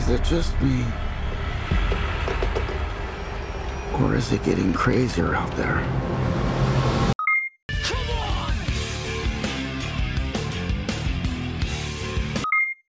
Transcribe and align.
Is 0.00 0.08
it 0.08 0.24
just 0.24 0.58
me? 0.62 0.82
Or 4.00 4.16
is 4.16 4.32
it 4.32 4.42
getting 4.44 4.72
crazier 4.72 5.34
out 5.34 5.54
there? 5.58 5.86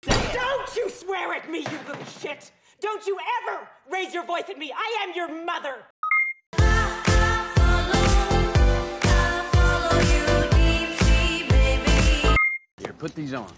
Don't 0.04 0.76
you 0.76 0.88
swear 0.88 1.34
at 1.34 1.50
me, 1.50 1.62
you 1.62 1.80
little 1.88 2.06
shit! 2.06 2.52
Don't 2.80 3.04
you 3.08 3.18
ever 3.42 3.68
raise 3.92 4.14
your 4.14 4.24
voice 4.24 4.44
at 4.48 4.60
me! 4.60 4.72
I 4.72 5.04
am 5.04 5.16
your 5.16 5.30
mother! 5.46 5.78
Here, 12.78 12.94
put 13.00 13.16
these 13.16 13.34
on. 13.34 13.52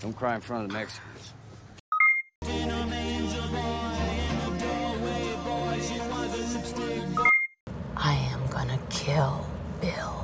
Don't 0.00 0.16
cry 0.16 0.36
in 0.36 0.40
front 0.40 0.62
of 0.62 0.68
the 0.70 0.74
Mexicans. 0.78 1.17
Kill 9.08 9.40
Bill. 9.80 10.14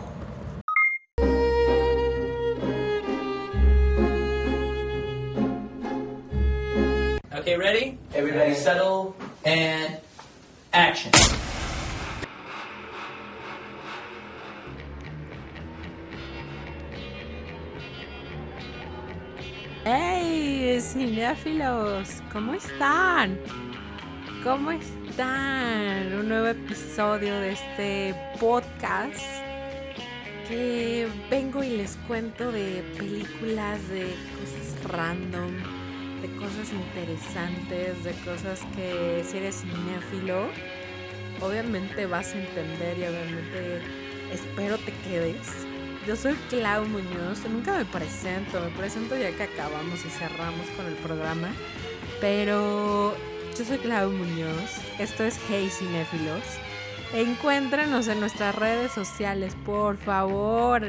Okay, 7.32 7.56
ready? 7.56 7.98
Everybody 8.14 8.54
settle 8.54 9.16
and 9.44 9.96
action. 10.72 11.12
¡Hey, 19.84 20.78
cinéfilos! 20.80 22.22
¿Cómo 22.32 22.54
están? 22.54 23.38
¿Cómo 24.42 24.70
están? 24.72 25.03
Un 25.16 26.28
nuevo 26.28 26.48
episodio 26.48 27.38
de 27.38 27.52
este 27.52 28.14
podcast 28.40 29.20
que 30.48 31.06
vengo 31.30 31.62
y 31.62 31.76
les 31.76 31.96
cuento 32.08 32.50
de 32.50 32.82
películas, 32.98 33.88
de 33.90 34.12
cosas 34.34 34.90
random, 34.90 35.52
de 36.20 36.34
cosas 36.34 36.72
interesantes, 36.72 38.02
de 38.02 38.10
cosas 38.24 38.60
que 38.74 39.22
si 39.24 39.36
eres 39.36 39.60
cinéfilo, 39.60 40.48
obviamente 41.40 42.06
vas 42.06 42.34
a 42.34 42.40
entender 42.40 42.98
y 42.98 43.02
obviamente 43.04 43.82
espero 44.32 44.78
te 44.78 44.92
quedes. 45.08 45.46
Yo 46.08 46.16
soy 46.16 46.34
Clau 46.50 46.86
Muñoz, 46.86 47.38
nunca 47.48 47.78
me 47.78 47.84
presento, 47.84 48.60
me 48.60 48.76
presento 48.76 49.16
ya 49.16 49.30
que 49.30 49.44
acabamos 49.44 50.04
y 50.04 50.08
cerramos 50.08 50.66
con 50.70 50.86
el 50.86 50.94
programa, 50.94 51.50
pero 52.20 53.14
yo 53.58 53.64
soy 53.64 53.78
Clau 53.78 54.10
Muñoz, 54.10 54.80
esto 54.98 55.22
es 55.22 55.38
Hey 55.48 55.68
Cinéfilos. 55.70 56.42
Encuéntranos 57.12 58.08
en 58.08 58.18
nuestras 58.18 58.52
redes 58.54 58.90
sociales, 58.90 59.54
por 59.64 59.96
favor, 59.96 60.82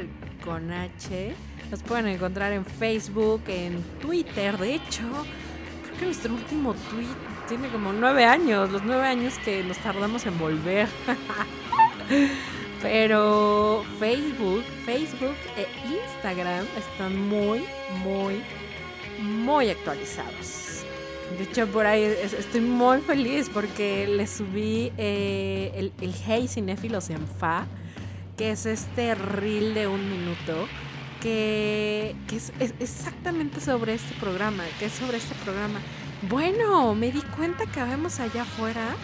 con 0.44 0.72
H. 0.72 1.34
Nos 1.70 1.82
pueden 1.84 2.08
encontrar 2.08 2.52
en 2.52 2.64
Facebook, 2.64 3.42
en 3.46 3.80
Twitter, 4.00 4.58
de 4.58 4.74
hecho, 4.74 5.04
creo 5.84 5.98
que 5.98 6.04
nuestro 6.06 6.34
último 6.34 6.74
tweet 6.90 7.06
tiene 7.48 7.68
como 7.68 7.92
nueve 7.92 8.24
años, 8.24 8.70
los 8.72 8.82
nueve 8.82 9.06
años 9.06 9.34
que 9.44 9.62
nos 9.62 9.78
tardamos 9.78 10.26
en 10.26 10.36
volver. 10.36 10.88
Pero 12.82 13.84
Facebook, 14.00 14.64
Facebook 14.84 15.36
e 15.56 15.68
Instagram 15.88 16.66
están 16.76 17.28
muy, 17.28 17.64
muy, 18.02 18.42
muy 19.20 19.70
actualizados. 19.70 20.65
De 21.38 21.44
hecho, 21.44 21.66
por 21.66 21.86
ahí 21.86 22.02
es- 22.02 22.32
estoy 22.32 22.60
muy 22.60 23.00
feliz 23.00 23.50
porque 23.52 24.06
le 24.06 24.26
subí 24.26 24.92
eh, 24.96 25.72
el, 25.74 25.92
el 26.00 26.14
Hey 26.26 26.48
Cinéfilos 26.48 27.10
en 27.10 27.26
Fa, 27.26 27.66
que 28.36 28.50
es 28.52 28.64
este 28.66 29.14
reel 29.14 29.74
de 29.74 29.86
un 29.88 30.08
minuto, 30.10 30.68
que, 31.20 32.14
que 32.28 32.36
es, 32.36 32.52
es 32.60 32.74
exactamente 32.80 33.60
sobre 33.60 33.94
este 33.94 34.14
programa, 34.20 34.64
que 34.78 34.86
es 34.86 34.92
sobre 34.92 35.16
este 35.18 35.34
programa. 35.44 35.80
Bueno, 36.28 36.94
me 36.94 37.10
di 37.10 37.20
cuenta 37.36 37.66
que 37.66 37.82
vemos 37.82 38.20
allá 38.20 38.42
afuera 38.42 38.94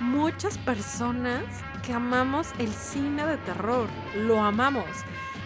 muchas 0.00 0.58
personas 0.58 1.42
que 1.86 1.92
amamos 1.92 2.48
el 2.58 2.72
cine 2.72 3.24
de 3.26 3.36
terror, 3.38 3.88
lo 4.16 4.42
amamos. 4.42 4.86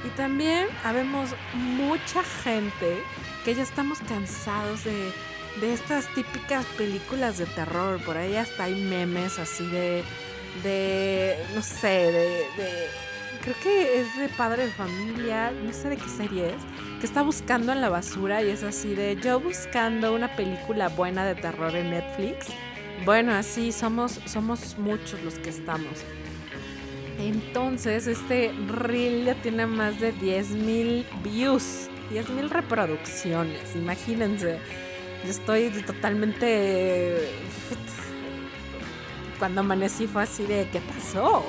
Y 0.07 0.09
también 0.17 0.67
habemos 0.85 1.31
mucha 1.55 2.23
gente 2.23 2.99
que 3.45 3.55
ya 3.55 3.63
estamos 3.63 3.99
cansados 4.09 4.85
de, 4.85 5.13
de 5.61 5.73
estas 5.73 6.13
típicas 6.15 6.65
películas 6.77 7.39
de 7.39 7.47
terror. 7.47 8.01
Por 8.05 8.17
ahí 8.17 8.37
hasta 8.37 8.65
hay 8.65 8.75
memes 8.75 9.39
así 9.39 9.67
de, 9.67 10.03
de 10.63 11.37
no 11.55 11.63
sé, 11.63 11.89
de, 11.89 12.29
de- 12.57 12.89
creo 13.43 13.57
que 13.63 14.01
es 14.01 14.17
de 14.17 14.29
padre 14.31 14.67
de 14.67 14.73
familia, 14.73 15.51
no 15.51 15.73
sé 15.73 15.91
de 15.91 15.97
qué 15.99 16.09
serie 16.09 16.49
es, 16.51 16.63
que 17.01 17.07
está 17.07 17.23
buscando 17.23 17.73
en 17.73 17.81
la 17.83 17.91
basura 17.91 18.43
y 18.43 18.49
es 18.51 18.63
así 18.63 18.95
de 18.95 19.17
yo 19.17 19.39
buscando 19.39 20.15
una 20.15 20.35
película 20.35 20.89
buena 20.89 21.27
de 21.27 21.35
terror 21.35 21.75
en 21.77 21.91
Netflix. 21.91 22.47
Bueno, 23.05 23.33
así 23.35 23.71
somos, 23.73 24.21
somos 24.25 24.79
muchos 24.79 25.23
los 25.23 25.35
que 25.39 25.51
estamos. 25.51 26.05
Entonces, 27.19 28.07
este 28.07 28.53
reel 28.69 29.25
ya 29.25 29.35
tiene 29.37 29.67
más 29.67 30.01
de 30.01 30.13
10.000 30.15 31.05
views, 31.23 31.89
10.000 32.11 32.49
reproducciones, 32.49 33.75
imagínense. 33.77 34.59
Yo 35.25 35.31
estoy 35.31 35.71
totalmente... 35.83 37.31
Cuando 39.39 39.63
amanecí 39.63 40.07
fue 40.07 40.23
así 40.23 40.45
de, 40.45 40.69
¿qué 40.71 40.81
pasó? 40.81 41.45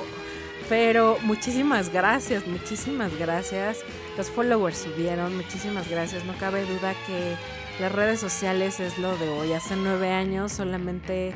Pero 0.68 1.18
muchísimas 1.22 1.92
gracias, 1.92 2.46
muchísimas 2.46 3.16
gracias. 3.16 3.78
Los 4.16 4.28
followers 4.28 4.78
subieron, 4.78 5.36
muchísimas 5.36 5.88
gracias. 5.88 6.24
No 6.24 6.36
cabe 6.36 6.64
duda 6.66 6.94
que 7.06 7.36
las 7.80 7.92
redes 7.92 8.18
sociales 8.18 8.80
es 8.80 8.98
lo 8.98 9.16
de 9.16 9.28
hoy. 9.28 9.52
Hace 9.52 9.76
nueve 9.76 10.10
años 10.10 10.52
solamente 10.52 11.34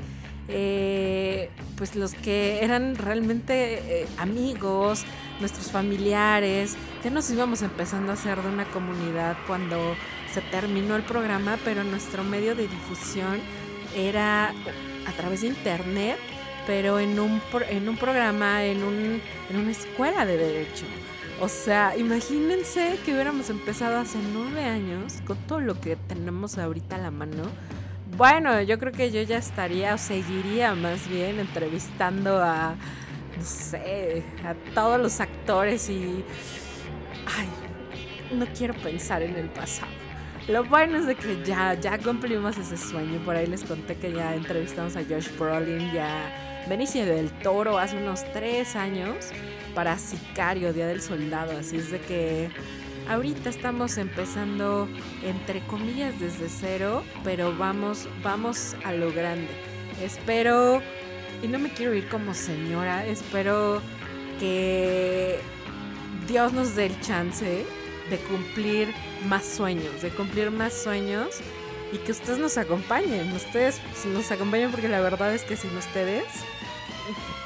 eh, 0.53 1.49
pues 1.77 1.95
los 1.95 2.15
que 2.15 2.65
eran 2.65 2.97
realmente 2.97 4.03
eh, 4.03 4.09
amigos, 4.19 5.05
nuestros 5.39 5.71
familiares, 5.71 6.77
ya 7.05 7.11
nos 7.11 7.31
íbamos 7.31 7.63
empezando 7.63 8.11
a 8.11 8.15
hacer 8.15 8.43
de 8.43 8.49
una 8.49 8.65
comunidad 8.65 9.37
cuando 9.47 9.95
se 10.33 10.41
terminó 10.41 10.97
el 10.97 11.03
programa, 11.03 11.59
pero 11.65 11.85
nuestro 11.85 12.25
medio 12.25 12.55
de 12.55 12.69
difusión 12.69 13.41
era 13.97 14.51
a 15.07 15.13
través 15.17 15.41
de 15.43 15.49
internet, 15.49 16.17
pero 16.67 16.99
en 17.01 17.19
un, 17.19 17.41
en 17.69 17.89
un 17.89 17.97
programa, 17.97 18.65
en, 18.65 18.83
un, 18.83 19.21
en 19.51 19.57
una 19.57 19.71
escuela 19.71 20.25
de 20.25 20.37
derecho. 20.37 20.85
O 21.41 21.49
sea, 21.49 21.97
imagínense 21.97 22.99
que 23.05 23.15
hubiéramos 23.15 23.49
empezado 23.49 23.99
hace 23.99 24.19
nueve 24.33 24.63
años 24.65 25.23
con 25.27 25.39
todo 25.47 25.61
lo 25.61 25.81
que 25.81 25.97
tenemos 25.97 26.59
ahorita 26.59 26.97
a 26.97 26.99
la 26.99 27.11
mano. 27.11 27.45
Bueno, 28.17 28.61
yo 28.61 28.79
creo 28.79 28.93
que 28.93 29.11
yo 29.11 29.23
ya 29.23 29.39
estaría 29.39 29.95
o 29.95 29.99
seguiría 29.99 30.75
más 30.75 31.09
bien 31.09 31.41
entrevistando 31.41 32.43
a, 32.43 32.75
no 33.37 33.43
sé, 33.43 34.23
a 34.45 34.55
todos 34.75 35.01
los 35.01 35.21
actores 35.21 35.89
y... 35.89 36.23
Ay, 37.39 37.49
no 38.37 38.47
quiero 38.47 38.75
pensar 38.75 39.23
en 39.23 39.37
el 39.37 39.49
pasado. 39.49 40.00
Lo 40.51 40.65
bueno 40.65 40.99
es 40.99 41.07
de 41.07 41.15
que 41.15 41.45
ya, 41.45 41.75
ya 41.75 41.97
cumplimos 41.97 42.59
ese 42.59 42.77
sueño. 42.77 43.21
Por 43.25 43.37
ahí 43.37 43.47
les 43.47 43.63
conté 43.63 43.95
que 43.97 44.13
ya 44.13 44.35
entrevistamos 44.35 44.97
a 44.97 45.05
Josh 45.05 45.29
Brolin, 45.39 45.93
ya 45.93 46.65
Benicio 46.69 47.07
del 47.07 47.31
Toro 47.31 47.79
hace 47.79 47.97
unos 47.97 48.25
tres 48.33 48.75
años 48.75 49.29
para 49.77 49.97
Sicario, 49.97 50.73
Día 50.73 50.89
del 50.89 51.01
Soldado. 51.01 51.57
Así 51.57 51.77
es 51.77 51.93
de 51.93 52.01
que 52.01 52.51
ahorita 53.09 53.49
estamos 53.49 53.97
empezando, 53.97 54.89
entre 55.23 55.61
comillas, 55.69 56.19
desde 56.19 56.49
cero, 56.49 57.05
pero 57.23 57.57
vamos, 57.57 58.09
vamos 58.25 58.75
a 58.85 58.93
lo 58.93 59.13
grande. 59.13 59.51
Espero, 60.03 60.83
y 61.45 61.47
no 61.47 61.61
me 61.61 61.71
quiero 61.71 61.95
ir 61.95 62.09
como 62.09 62.35
señora, 62.35 63.07
espero 63.07 63.81
que 64.41 65.39
Dios 66.27 66.53
nos 66.53 66.75
dé 66.75 66.87
el 66.87 67.01
chance 67.01 67.67
de 68.11 68.19
cumplir 68.19 68.93
más 69.27 69.45
sueños, 69.45 70.03
de 70.03 70.11
cumplir 70.11 70.51
más 70.51 70.73
sueños 70.73 71.41
y 71.93 71.99
que 71.99 72.13
ustedes 72.13 72.39
nos 72.39 72.59
acompañen. 72.59 73.33
Ustedes 73.33 73.81
nos 74.07 74.31
acompañen 74.31 74.71
porque 74.71 74.89
la 74.89 75.01
verdad 75.01 75.35
es 75.35 75.43
que 75.45 75.57
sin 75.57 75.77
ustedes, 75.77 76.25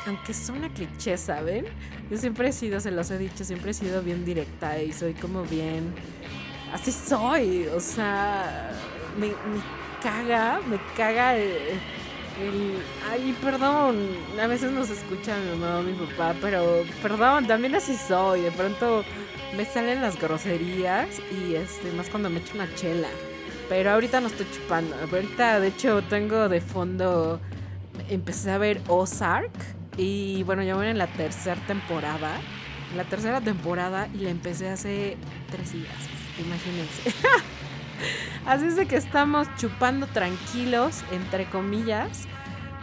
aunque 0.07 0.35
suena 0.35 0.69
cliché, 0.71 1.17
¿saben? 1.17 1.67
Yo 2.11 2.19
siempre 2.19 2.49
he 2.49 2.53
sido, 2.53 2.81
se 2.81 2.91
los 2.91 3.11
he 3.11 3.19
dicho, 3.19 3.45
siempre 3.45 3.71
he 3.71 3.75
sido 3.75 4.03
bien 4.03 4.25
directa 4.25 4.81
y 4.83 4.93
soy 4.93 5.15
como 5.15 5.45
bien... 5.45 5.95
Así 6.73 6.91
soy, 6.91 7.69
o 7.69 7.79
sea, 7.79 8.73
me, 9.17 9.31
caga, 10.03 10.61
me 10.67 10.77
caga 10.97 11.37
el, 11.37 11.79
Ay, 13.11 13.37
perdón, 13.41 14.09
a 14.43 14.47
veces 14.47 14.73
nos 14.73 14.91
escucha 14.91 15.37
mi 15.39 15.59
mamá 15.59 15.79
o 15.79 15.83
mi 15.83 15.93
papá, 15.93 16.35
pero 16.41 16.85
perdón, 17.01 17.47
también 17.47 17.75
así 17.77 17.97
soy, 17.97 18.41
de 18.41 18.51
pronto 18.51 19.05
me 19.57 19.65
salen 19.65 20.03
las 20.03 20.21
groserías 20.21 21.09
y 21.31 21.55
este, 21.55 21.93
más 21.93 22.09
cuando 22.11 22.29
me 22.31 22.41
echo 22.41 22.55
una 22.55 22.73
chela. 22.75 23.09
Pero 23.69 23.93
ahorita 23.93 24.21
no 24.21 24.27
estoy 24.27 24.47
chupando. 24.53 24.95
Ahorita, 24.97 25.61
de 25.61 25.69
hecho, 25.69 26.03
tengo 26.03 26.49
de 26.49 26.61
fondo. 26.61 27.41
Empecé 28.11 28.51
a 28.51 28.59
ver 28.59 28.81
Ozark. 28.89 29.53
Y 29.97 30.43
bueno, 30.43 30.63
ya 30.63 30.75
voy 30.75 30.89
en 30.89 30.99
la 30.99 31.07
tercera 31.07 31.61
temporada. 31.67 32.41
La 32.97 33.05
tercera 33.05 33.41
temporada 33.41 34.09
y 34.13 34.19
la 34.19 34.31
empecé 34.31 34.69
hace 34.69 35.17
tres 35.51 35.73
días. 35.73 35.95
Imagínense. 36.39 37.15
Así 38.47 38.67
es 38.67 38.77
de 38.77 38.87
que 38.87 38.97
estamos 38.97 39.49
chupando 39.57 40.07
tranquilos, 40.07 41.03
entre 41.11 41.47
comillas. 41.47 42.27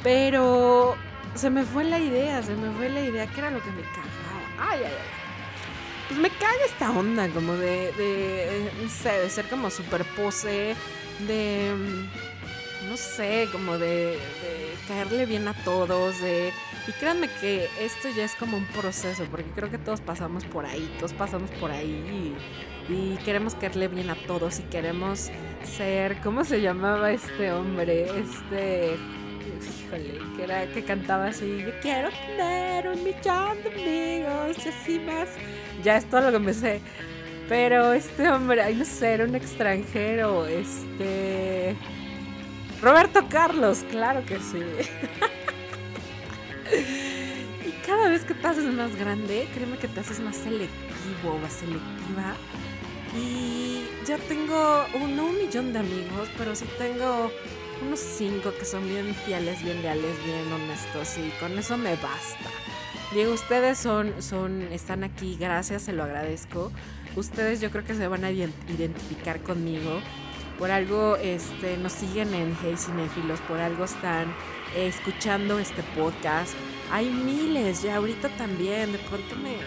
Pero 0.04 0.96
se 1.36 1.50
me 1.50 1.64
fue 1.64 1.84
la 1.84 2.00
idea, 2.00 2.42
se 2.42 2.56
me 2.56 2.72
fue 2.72 2.90
la 2.90 3.02
idea 3.02 3.28
que 3.28 3.40
era 3.40 3.52
lo 3.52 3.62
que 3.62 3.72
me 3.72 3.82
cagaba. 3.82 4.72
Ay, 4.72 4.80
ay, 4.80 4.86
ay. 4.86 5.22
Pues 6.08 6.20
me 6.20 6.30
caga 6.30 6.66
esta 6.66 6.92
onda 6.92 7.30
como 7.30 7.54
de, 7.54 7.94
de 7.94 8.72
no 8.82 8.90
sé, 8.90 9.12
de 9.12 9.30
ser 9.30 9.48
como 9.48 9.70
super 9.70 10.04
pose, 10.04 10.76
de, 11.26 11.72
no 12.90 12.98
sé, 12.98 13.48
como 13.52 13.78
de, 13.78 14.18
de 14.18 14.76
caerle 14.90 15.26
bien 15.26 15.48
a 15.48 15.54
todos, 15.64 16.20
de... 16.20 16.52
Y 16.86 16.92
créanme 16.94 17.30
que 17.40 17.70
esto 17.80 18.10
ya 18.10 18.26
es 18.26 18.36
como 18.36 18.58
un 18.58 18.66
proceso, 18.66 19.24
porque 19.32 19.50
creo 19.56 19.72
que 19.72 19.78
todos 19.78 20.02
pasamos 20.02 20.44
por 20.44 20.66
ahí, 20.66 20.94
todos 20.98 21.14
pasamos 21.14 21.50
por 21.52 21.72
ahí 21.72 21.88
y, 21.88 22.36
y 22.90 23.16
queremos 23.24 23.56
caerle 23.56 23.88
bien 23.88 24.10
a 24.10 24.16
todos 24.16 24.60
y 24.60 24.64
queremos 24.64 25.32
ser, 25.64 26.20
¿cómo 26.22 26.44
se 26.44 26.62
llamaba 26.62 27.12
este 27.12 27.52
hombre? 27.52 28.08
Este 28.20 28.98
híjole, 29.42 30.20
que 30.36 30.44
era 30.44 30.68
que 30.68 30.84
cantaba 30.84 31.28
así, 31.28 31.60
yo 31.60 31.72
quiero 31.82 32.10
tener 32.10 32.88
un 32.88 33.04
millón 33.04 33.62
de 33.64 33.70
amigos 33.70 34.66
y 34.66 34.70
así 34.70 35.00
más. 35.00 35.30
Ya 35.84 35.98
es 35.98 36.06
todo 36.06 36.22
lo 36.22 36.32
que 36.32 36.40
me 36.40 36.54
sé. 36.54 36.82
Pero 37.50 37.94
este 37.94 38.30
hombre, 38.30 38.62
ay 38.62 38.76
no 38.76 38.86
sé, 38.86 39.14
era 39.14 39.26
un 39.26 39.36
extranjero, 39.36 40.46
este 40.46 41.76
Roberto 42.82 43.28
Carlos, 43.30 43.86
claro 43.90 44.26
que 44.26 44.40
sí. 44.40 44.58
y 47.68 47.72
cada 47.86 48.10
vez 48.10 48.24
que 48.24 48.34
te 48.34 48.48
haces 48.48 48.66
más 48.66 48.96
grande, 48.96 49.48
créeme 49.54 49.78
que 49.78 49.88
te 49.88 50.00
haces 50.00 50.20
más 50.20 50.38
selectivo 50.38 51.40
o 51.44 51.50
selectiva. 51.50 52.36
Y 53.16 53.84
ya 54.06 54.18
tengo 54.18 54.86
un, 54.94 55.16
no 55.16 55.26
un 55.26 55.38
millón 55.38 55.74
de 55.74 55.80
amigos, 55.80 56.30
pero 56.38 56.56
sí 56.56 56.66
tengo 56.78 57.32
unos 57.82 58.00
cinco 58.00 58.54
que 58.58 58.66
son 58.66 58.88
bien 58.88 59.14
fieles, 59.14 59.64
bien 59.64 59.82
leales, 59.82 60.24
bien 60.24 60.52
honestos 60.52 61.18
y 61.18 61.30
con 61.40 61.58
eso 61.58 61.78
me 61.78 61.96
basta. 61.96 62.50
Digo, 63.14 63.34
ustedes 63.34 63.78
son, 63.78 64.22
son, 64.22 64.62
están 64.72 65.04
aquí, 65.04 65.36
gracias, 65.38 65.82
se 65.84 65.94
lo 65.94 66.04
agradezco. 66.04 66.72
Ustedes 67.16 67.60
yo 67.60 67.70
creo 67.70 67.84
que 67.84 67.94
se 67.94 68.08
van 68.08 68.24
a 68.24 68.32
identificar 68.32 69.42
conmigo. 69.42 70.00
Por 70.58 70.72
algo 70.72 71.18
este, 71.18 71.76
nos 71.78 71.92
siguen 71.92 72.34
en 72.34 72.56
Hey 72.62 72.76
Cinefilos, 72.78 73.42
por 73.42 73.60
algo 73.60 73.84
están 73.84 74.30
eh, 74.76 74.88
escuchando 74.88 75.60
este 75.60 75.84
podcast. 75.98 76.54
Hay 76.92 77.10
miles, 77.10 77.82
ya 77.84 77.98
ahorita 77.98 78.30
también, 78.38 78.92
de 78.92 79.00
pronto 79.00 79.36
me... 79.38 79.58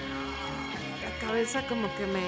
La 1.03 1.27
cabeza 1.27 1.67
como 1.67 1.89
que 1.97 2.07
me 2.07 2.23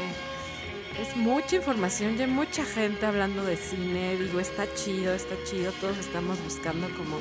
es 1.00 1.16
mucha 1.16 1.56
información, 1.56 2.16
ya 2.16 2.24
hay 2.24 2.30
mucha 2.30 2.64
gente 2.64 3.04
hablando 3.04 3.44
de 3.44 3.56
cine, 3.56 4.16
digo, 4.16 4.40
está 4.40 4.72
chido, 4.74 5.14
está 5.14 5.34
chido, 5.44 5.72
todos 5.72 5.98
estamos 5.98 6.42
buscando 6.42 6.88
como, 6.96 7.18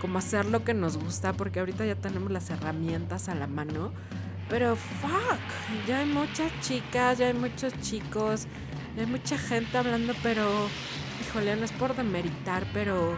como 0.00 0.18
hacer 0.18 0.46
lo 0.46 0.64
que 0.64 0.74
nos 0.74 0.98
gusta, 0.98 1.32
porque 1.32 1.60
ahorita 1.60 1.86
ya 1.86 1.94
tenemos 1.94 2.30
las 2.30 2.50
herramientas 2.50 3.28
a 3.28 3.34
la 3.34 3.46
mano, 3.46 3.92
pero 4.50 4.76
fuck, 4.76 5.86
ya 5.86 6.00
hay 6.00 6.06
muchas 6.06 6.52
chicas, 6.60 7.18
ya 7.18 7.28
hay 7.28 7.34
muchos 7.34 7.72
chicos, 7.80 8.46
ya 8.96 9.02
hay 9.02 9.08
mucha 9.08 9.38
gente 9.38 9.78
hablando, 9.78 10.12
pero, 10.22 10.68
híjole, 11.20 11.56
no 11.56 11.64
es 11.64 11.72
por 11.72 11.96
demeritar, 11.96 12.66
pero... 12.72 13.16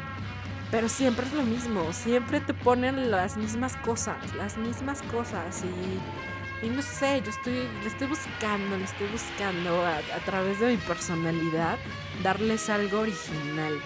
Pero 0.70 0.90
siempre 0.90 1.24
es 1.24 1.32
lo 1.32 1.44
mismo, 1.44 1.94
siempre 1.94 2.40
te 2.40 2.52
ponen 2.52 3.10
las 3.10 3.38
mismas 3.38 3.74
cosas, 3.76 4.34
las 4.34 4.58
mismas 4.58 5.00
cosas 5.00 5.64
y, 5.64 5.98
y 6.62 6.68
no 6.68 6.82
sé, 6.82 7.22
yo 7.22 7.30
estoy, 7.30 7.68
le 7.82 7.86
estoy 7.86 8.08
buscando, 8.08 8.76
le 8.76 8.84
estoy 8.84 9.06
buscando 9.08 9.84
a, 9.84 9.98
a, 9.98 10.18
través 10.24 10.58
de 10.60 10.68
mi 10.68 10.76
personalidad 10.76 11.78
darles 12.22 12.68
algo 12.68 13.00
original. 13.00 13.80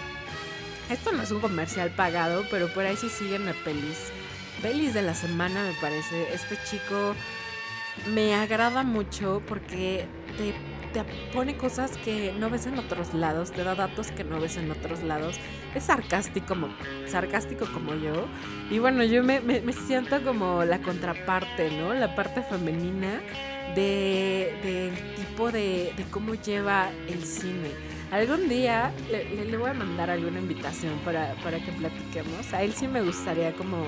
Esto 0.89 1.11
no 1.11 1.23
es 1.23 1.31
un 1.31 1.39
comercial 1.39 1.91
pagado, 1.91 2.45
pero 2.49 2.67
por 2.73 2.85
ahí 2.85 2.97
sí 2.97 3.09
siguen 3.09 3.47
a 3.47 3.53
pelis. 3.53 4.11
Pelis 4.61 4.93
de 4.93 5.01
la 5.01 5.13
semana 5.13 5.63
me 5.63 5.73
parece. 5.79 6.33
Este 6.33 6.57
chico 6.69 7.15
me 8.13 8.35
agrada 8.35 8.83
mucho 8.83 9.41
porque 9.47 10.07
te, 10.37 10.53
te 10.93 11.03
pone 11.33 11.57
cosas 11.57 11.97
que 11.97 12.33
no 12.39 12.49
ves 12.49 12.67
en 12.67 12.77
otros 12.77 13.13
lados, 13.13 13.51
te 13.51 13.63
da 13.63 13.75
datos 13.75 14.11
que 14.11 14.23
no 14.23 14.39
ves 14.39 14.57
en 14.57 14.71
otros 14.71 15.03
lados. 15.03 15.35
Es 15.75 15.85
sarcástico 15.85 16.47
como, 16.47 16.69
sarcástico 17.07 17.65
como 17.73 17.95
yo. 17.95 18.27
Y 18.69 18.79
bueno, 18.79 19.03
yo 19.03 19.23
me, 19.23 19.41
siento 19.73 20.21
como 20.23 20.63
la 20.63 20.79
contraparte, 20.79 21.71
¿no? 21.71 21.93
La 21.93 22.15
parte 22.15 22.43
femenina 22.43 23.21
de, 23.75 24.55
del 24.63 25.15
tipo 25.15 25.51
de, 25.51 25.93
de, 25.97 26.03
cómo 26.11 26.35
lleva 26.35 26.91
el 27.07 27.23
cine. 27.23 27.71
Algún 28.11 28.47
día 28.47 28.91
le, 29.11 29.57
voy 29.57 29.71
a 29.71 29.73
mandar 29.73 30.11
alguna 30.11 30.39
invitación 30.39 30.93
para, 31.03 31.33
para, 31.43 31.57
que 31.57 31.71
platiquemos. 31.71 32.53
A 32.53 32.61
él 32.61 32.73
sí 32.73 32.87
me 32.87 33.01
gustaría 33.01 33.53
como, 33.53 33.85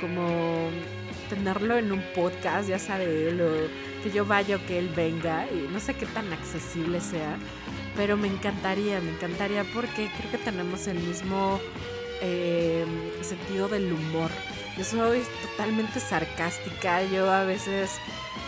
como 0.00 0.68
tenerlo 1.28 1.78
en 1.78 1.92
un 1.92 2.02
podcast, 2.12 2.68
ya 2.68 2.80
sabe 2.80 3.28
él, 3.28 3.40
o 3.40 3.89
que 4.02 4.10
yo 4.10 4.24
vaya 4.24 4.56
o 4.56 4.66
que 4.66 4.78
él 4.78 4.90
venga. 4.94 5.46
Y 5.50 5.68
no 5.72 5.80
sé 5.80 5.94
qué 5.94 6.06
tan 6.06 6.32
accesible 6.32 7.00
sea, 7.00 7.38
pero 7.96 8.16
me 8.16 8.28
encantaría, 8.28 9.00
me 9.00 9.10
encantaría 9.10 9.64
porque 9.74 10.10
creo 10.16 10.30
que 10.30 10.38
tenemos 10.38 10.86
el 10.86 10.98
mismo 10.98 11.60
eh, 12.20 12.84
sentido 13.22 13.68
del 13.68 13.92
humor. 13.92 14.30
Yo 14.78 14.84
soy 14.84 15.22
totalmente 15.50 16.00
sarcástica, 16.00 17.02
yo 17.04 17.30
a 17.30 17.44
veces 17.44 17.98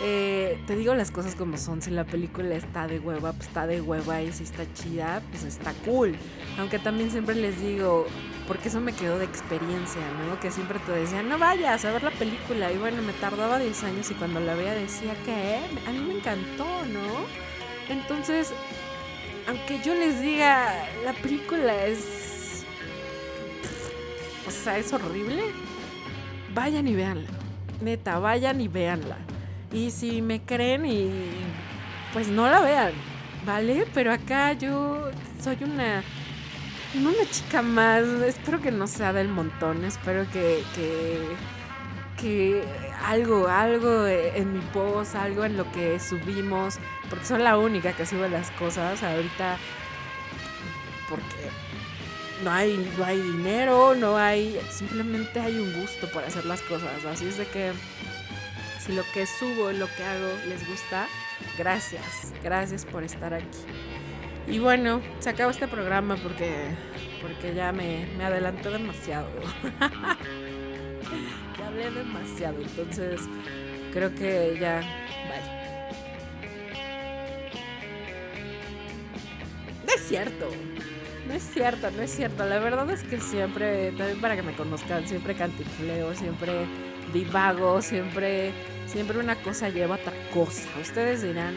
eh, 0.03 0.59
te 0.67 0.77
digo 0.77 0.95
las 0.95 1.11
cosas 1.11 1.35
como 1.35 1.57
son. 1.57 1.83
Si 1.83 1.91
la 1.91 2.05
película 2.05 2.55
está 2.55 2.87
de 2.87 2.99
hueva, 2.99 3.33
pues 3.33 3.49
está 3.49 3.67
de 3.67 3.81
hueva. 3.81 4.23
Y 4.23 4.33
si 4.33 4.45
está 4.45 4.65
chida, 4.75 5.23
pues 5.31 5.45
está 5.45 5.73
cool. 5.85 6.15
Aunque 6.59 6.79
también 6.79 7.11
siempre 7.11 7.35
les 7.35 7.61
digo, 7.61 8.07
porque 8.47 8.69
eso 8.69 8.81
me 8.81 8.93
quedó 8.93 9.19
de 9.19 9.25
experiencia, 9.25 10.03
¿no? 10.27 10.39
Que 10.41 10.51
siempre 10.51 10.79
te 10.81 10.93
decían, 10.93 11.29
no 11.29 11.39
vayas 11.39 11.85
a 11.85 11.93
ver 11.93 12.03
la 12.03 12.11
película. 12.11 12.73
Y 12.73 12.77
bueno, 12.77 13.03
me 13.03 13.13
tardaba 13.13 13.59
10 13.59 13.85
años 13.85 14.11
y 14.11 14.15
cuando 14.15 14.41
la 14.41 14.55
veía 14.55 14.75
decía 14.75 15.15
que 15.25 15.59
a 15.87 15.93
mí 15.93 16.01
me 16.01 16.15
encantó, 16.15 16.67
¿no? 16.87 17.27
Entonces, 17.89 18.53
aunque 19.47 19.81
yo 19.85 19.95
les 19.95 20.21
diga, 20.21 20.87
la 21.05 21.13
película 21.13 21.87
es. 21.87 22.65
O 24.47 24.51
sea, 24.51 24.79
es 24.79 24.93
horrible. 24.93 25.43
Vayan 26.55 26.87
y 26.89 26.95
véanla. 26.95 27.31
Neta, 27.81 28.19
vayan 28.19 28.61
y 28.61 28.69
véanla. 28.69 29.19
Y 29.73 29.91
si 29.91 30.21
me 30.21 30.41
creen 30.41 30.85
y 30.85 31.11
pues 32.13 32.29
no 32.29 32.49
la 32.49 32.61
vean, 32.61 32.93
¿vale? 33.47 33.87
Pero 33.95 34.13
acá 34.13 34.53
yo 34.53 35.11
soy 35.43 35.57
una 35.63 36.03
una 36.95 37.31
chica 37.31 37.63
más, 37.63 38.03
espero 38.27 38.61
que 38.61 38.71
no 38.71 38.87
sea 38.87 39.13
del 39.13 39.29
montón, 39.29 39.85
espero 39.85 40.27
que, 40.31 40.63
que, 40.75 41.19
que 42.21 42.65
algo, 43.05 43.49
algo 43.49 44.07
en 44.07 44.53
mi 44.53 44.61
post, 44.73 45.15
algo 45.15 45.45
en 45.45 45.57
lo 45.57 45.71
que 45.73 45.99
subimos, 45.99 46.79
porque 47.09 47.25
soy 47.25 47.43
la 47.43 47.57
única 47.57 47.95
que 47.95 48.05
sube 48.05 48.29
las 48.29 48.51
cosas 48.53 49.03
ahorita, 49.03 49.57
porque 51.09 51.51
no 52.45 52.51
hay, 52.51 52.91
no 52.99 53.05
hay 53.05 53.21
dinero, 53.21 53.95
no 53.95 54.17
hay, 54.17 54.61
simplemente 54.71 55.41
hay 55.41 55.59
un 55.59 55.73
gusto 55.81 56.11
por 56.11 56.25
hacer 56.25 56.45
las 56.45 56.61
cosas, 56.63 57.05
así 57.07 57.27
es 57.27 57.39
de 57.39 57.47
que 57.47 57.73
si 58.85 58.93
lo 58.93 59.05
que 59.15 59.27
subo, 59.27 59.73
lo 59.73 59.87
que 59.87 60.05
hago 60.05 60.29
les 60.49 60.69
gusta, 60.69 61.07
gracias, 61.57 62.35
gracias 62.43 62.85
por 62.85 63.03
estar 63.03 63.33
aquí. 63.33 63.59
Y 64.47 64.59
bueno, 64.59 65.01
se 65.21 65.31
acabó 65.31 65.51
este 65.51 65.69
programa 65.69 66.17
porque, 66.17 66.51
porque 67.21 67.55
ya 67.55 67.73
me, 67.73 68.07
me 68.17 68.25
adelantó 68.25 68.71
demasiado. 68.71 69.29
ya 71.59 71.67
hablé 71.67 71.91
demasiado, 71.91 72.61
entonces 72.61 73.21
creo 73.93 74.15
que 74.15 74.59
ya, 74.61 74.81
bye. 75.29 75.63
No 79.87 79.93
es 79.95 80.01
cierto. 80.09 80.49
No 81.27 81.35
es 81.35 81.43
cierto, 81.45 81.91
no 81.93 82.03
es 82.03 82.11
cierto. 82.11 82.45
La 82.45 82.59
verdad 82.59 82.91
es 82.91 83.05
que 83.05 83.21
siempre, 83.21 83.93
también 83.93 84.21
para 84.21 84.35
que 84.35 84.43
me 84.43 84.55
conozcan, 84.55 85.07
siempre 85.07 85.35
cantifleo, 85.35 86.15
siempre 86.15 86.67
divago, 87.13 87.81
siempre 87.81 88.53
Siempre 88.87 89.19
una 89.19 89.37
cosa 89.37 89.69
lleva 89.71 89.95
otra 89.97 90.13
cosa. 90.35 90.69
Ustedes 90.81 91.23
dirán, 91.23 91.55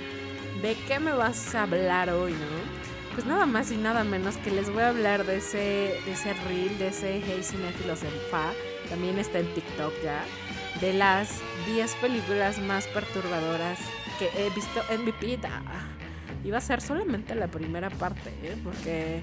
¿de 0.65 0.75
qué 0.87 0.99
me 0.99 1.13
vas 1.13 1.53
a 1.53 1.61
hablar 1.61 2.09
hoy, 2.09 2.31
no? 2.31 3.13
Pues 3.13 3.27
nada 3.27 3.45
más 3.45 3.71
y 3.71 3.77
nada 3.77 4.03
menos 4.03 4.35
que 4.37 4.49
les 4.49 4.67
voy 4.73 4.81
a 4.81 4.89
hablar 4.89 5.23
de 5.23 5.37
ese, 5.37 6.01
de 6.03 6.11
ese 6.11 6.33
reel, 6.33 6.79
de 6.79 6.87
ese 6.87 7.21
Hey 7.23 7.41
Cinefilos 7.43 8.01
en 8.01 8.09
Fa. 8.31 8.51
También 8.89 9.19
está 9.19 9.37
en 9.37 9.53
TikTok 9.53 9.93
ya. 10.03 10.23
De 10.81 10.91
las 10.91 11.39
10 11.67 11.93
películas 11.97 12.57
más 12.57 12.87
perturbadoras 12.87 13.77
que 14.17 14.27
he 14.35 14.49
visto 14.55 14.81
en 14.89 15.05
mi 15.05 15.11
vida. 15.11 15.61
Va 16.51 16.57
a 16.57 16.61
ser 16.61 16.81
solamente 16.81 17.35
la 17.35 17.47
primera 17.47 17.91
parte, 17.91 18.31
¿eh? 18.41 18.57
porque 18.63 19.21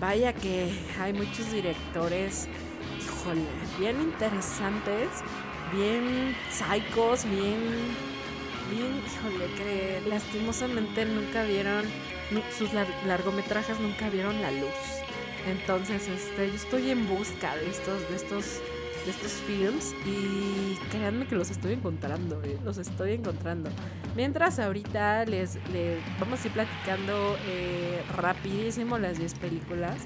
vaya 0.00 0.32
que 0.32 0.72
hay 1.00 1.12
muchos 1.12 1.52
directores, 1.52 2.48
híjole, 3.00 3.46
bien 3.78 4.00
interesantes, 4.00 5.10
bien 5.72 6.34
psicos, 6.50 7.24
bien, 7.24 7.60
bien, 8.70 9.02
híjole, 9.06 9.46
que 9.56 10.02
lastimosamente 10.08 11.04
nunca 11.04 11.44
vieron, 11.44 11.84
sus 12.56 12.70
largometrajes 13.06 13.78
nunca 13.80 14.08
vieron 14.10 14.40
la 14.42 14.50
luz. 14.50 15.02
Entonces, 15.46 16.08
este, 16.08 16.48
yo 16.48 16.54
estoy 16.54 16.90
en 16.90 17.08
busca 17.08 17.56
de 17.56 17.70
estos, 17.70 18.08
de 18.08 18.16
estos 18.16 18.60
de 19.06 19.12
estos 19.12 19.32
films 19.32 19.94
y 20.04 20.74
créanme 20.90 21.26
que 21.28 21.36
los 21.36 21.50
estoy 21.50 21.74
encontrando, 21.74 22.42
¿eh? 22.42 22.58
los 22.64 22.76
estoy 22.76 23.12
encontrando. 23.12 23.70
Mientras 24.16 24.58
ahorita 24.58 25.24
les, 25.26 25.58
vamos 26.18 26.42
a 26.42 26.46
ir 26.48 26.52
platicando 26.52 27.36
eh, 27.46 28.02
rapidísimo 28.16 28.98
las 28.98 29.18
10 29.18 29.34
películas. 29.34 29.96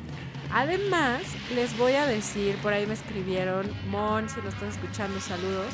Además, 0.52 1.22
les 1.54 1.76
voy 1.78 1.92
a 1.92 2.06
decir, 2.06 2.56
por 2.56 2.74
ahí 2.74 2.86
me 2.86 2.94
escribieron, 2.94 3.70
Mon, 3.88 4.28
si 4.28 4.40
lo 4.42 4.50
estás 4.50 4.76
escuchando, 4.76 5.18
saludos. 5.20 5.72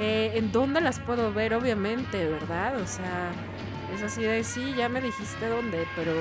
Eh, 0.00 0.32
¿En 0.34 0.52
dónde 0.52 0.80
las 0.80 1.00
puedo 1.00 1.32
ver? 1.32 1.54
Obviamente, 1.54 2.24
¿verdad? 2.26 2.80
O 2.80 2.86
sea, 2.86 3.32
es 3.94 4.02
así 4.02 4.22
de 4.22 4.44
sí, 4.44 4.74
ya 4.76 4.88
me 4.88 5.00
dijiste 5.00 5.48
dónde, 5.48 5.86
pero 5.96 6.12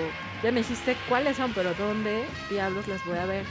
ya 0.43 0.51
me 0.51 0.61
dijiste 0.61 0.95
cuáles 1.07 1.37
son, 1.37 1.53
pero 1.53 1.73
dónde 1.75 2.23
diablos 2.49 2.87
las 2.87 3.05
voy 3.05 3.17
a 3.17 3.25
ver. 3.25 3.45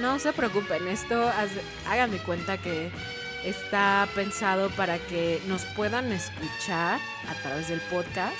No 0.00 0.18
se 0.18 0.32
preocupen, 0.32 0.88
esto 0.88 1.30
háganme 1.88 2.18
cuenta 2.18 2.58
que 2.58 2.90
está 3.44 4.08
pensado 4.14 4.70
para 4.70 4.98
que 4.98 5.40
nos 5.46 5.64
puedan 5.64 6.12
escuchar 6.12 7.00
a 7.28 7.34
través 7.42 7.68
del 7.68 7.80
podcast, 7.90 8.36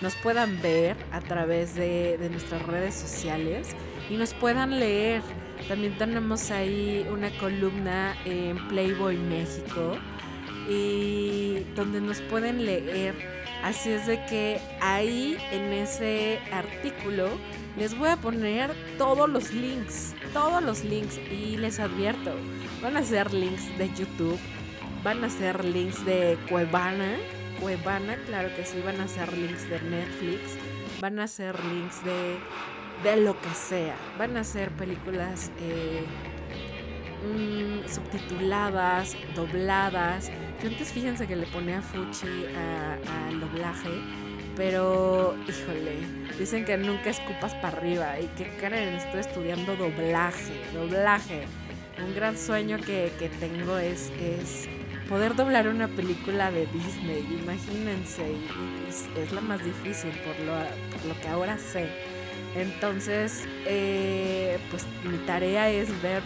nos 0.00 0.14
puedan 0.16 0.60
ver 0.60 0.96
a 1.12 1.20
través 1.20 1.74
de, 1.74 2.18
nuestras 2.30 2.62
redes 2.62 2.94
sociales 2.94 3.76
y 4.10 4.16
nos 4.16 4.34
puedan 4.34 4.78
leer. 4.78 5.22
También 5.68 5.96
tenemos 5.96 6.50
ahí 6.50 7.06
una 7.10 7.30
columna 7.38 8.16
en 8.24 8.56
Playboy 8.68 9.16
México 9.16 9.96
y 10.68 11.64
donde 11.74 12.00
nos 12.00 12.20
pueden 12.22 12.64
leer. 12.64 13.14
Así 13.62 13.90
es 13.90 14.06
de 14.06 14.24
que 14.26 14.60
ahí 14.80 15.36
en 15.52 15.72
ese 15.72 16.40
artículo 16.52 17.28
les 17.76 17.96
voy 17.96 18.08
a 18.08 18.16
poner 18.16 18.72
todos 18.98 19.28
los 19.28 19.52
links, 19.52 20.14
todos 20.32 20.62
los 20.62 20.84
links 20.84 21.18
y 21.30 21.56
les 21.56 21.78
advierto, 21.78 22.34
van 22.82 22.96
a 22.96 23.02
ser 23.02 23.32
links 23.32 23.66
de 23.78 23.88
YouTube, 23.94 24.38
van 25.04 25.24
a 25.24 25.30
ser 25.30 25.64
links 25.64 26.04
de 26.04 26.36
Cuevana, 26.48 27.16
Cuevana, 27.60 28.16
claro 28.26 28.54
que 28.56 28.64
sí, 28.64 28.80
van 28.84 29.00
a 29.00 29.06
ser 29.06 29.32
links 29.32 29.68
de 29.70 29.80
Netflix, 29.80 30.58
van 31.00 31.20
a 31.20 31.28
ser 31.28 31.64
links 31.64 32.04
de, 32.04 32.36
de 33.04 33.16
lo 33.22 33.40
que 33.40 33.50
sea, 33.54 33.94
van 34.18 34.36
a 34.36 34.44
ser 34.44 34.70
películas 34.72 35.50
eh, 35.60 36.04
mm, 37.24 37.88
subtituladas, 37.88 39.16
dobladas. 39.34 40.30
Antes 40.64 40.92
fíjense 40.92 41.26
que 41.26 41.36
le 41.36 41.46
ponía 41.46 41.82
Fuchi 41.82 42.46
al 42.54 43.40
doblaje 43.40 43.90
pero, 44.56 45.34
híjole, 45.48 45.96
dicen 46.38 46.64
que 46.64 46.76
nunca 46.76 47.10
escupas 47.10 47.54
para 47.54 47.78
arriba. 47.78 48.20
¿Y 48.20 48.26
que? 48.36 48.44
Estoy 48.96 49.20
estudiando 49.20 49.76
doblaje, 49.76 50.52
doblaje. 50.74 51.44
Un 52.04 52.14
gran 52.14 52.36
sueño 52.36 52.78
que, 52.78 53.10
tengo 53.40 53.78
es, 53.78 54.10
es 54.20 54.68
poder 55.08 55.36
doblar 55.36 55.68
una 55.68 55.88
película 55.88 56.50
de 56.50 56.66
Disney. 56.66 57.26
Imagínense, 57.42 58.22
y, 58.30 59.20
es 59.20 59.32
la 59.32 59.40
más 59.40 59.64
difícil 59.64 60.10
por 60.10 60.38
lo, 60.44 60.52
por 60.90 61.04
lo 61.06 61.20
que 61.20 61.28
ahora 61.28 61.56
sé. 61.58 61.88
Entonces, 62.54 63.46
eh, 63.64 64.58
pues 64.70 64.86
mi 65.04 65.16
tarea 65.18 65.70
es 65.70 65.88
ver, 66.02 66.22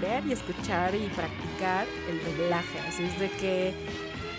ver 0.00 0.24
y 0.26 0.32
escuchar 0.32 0.94
y 0.94 1.08
practicar 1.08 1.86
el 2.08 2.38
doblaje. 2.38 2.78
Así 2.88 3.04
es 3.04 3.18
de 3.18 3.30
que 3.30 3.74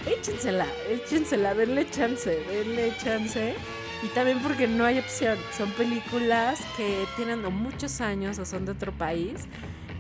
échensela, 0.06 0.66
échensela, 0.90 1.54
denle 1.54 1.90
chance, 1.90 2.30
denle 2.50 2.94
chance. 2.98 3.56
Y 4.02 4.08
también 4.10 4.40
porque 4.40 4.68
no 4.68 4.86
hay 4.86 5.00
opción. 5.00 5.38
Son 5.58 5.72
películas 5.72 6.62
que 6.78 7.06
tienen 7.16 7.42
muchos 7.54 8.00
años 8.02 8.40
o 8.40 8.46
son 8.46 8.66
de 8.66 8.72
otro 8.72 8.92
país. 8.92 9.48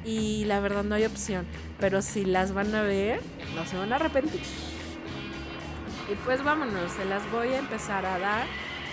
Y 0.05 0.45
la 0.45 0.61
verdad 0.61 0.83
no 0.83 0.95
hay 0.95 1.05
opción. 1.05 1.45
Pero 1.79 2.01
si 2.01 2.23
las 2.23 2.53
van 2.53 2.73
a 2.73 2.83
ver, 2.83 3.21
no 3.55 3.65
se 3.65 3.77
van 3.77 3.91
a 3.91 3.97
arrepentir. 3.97 4.41
Y 6.11 6.15
pues 6.25 6.43
vámonos, 6.43 6.91
se 6.93 7.05
las 7.05 7.29
voy 7.31 7.49
a 7.49 7.59
empezar 7.59 8.05
a 8.05 8.17
dar. 8.19 8.45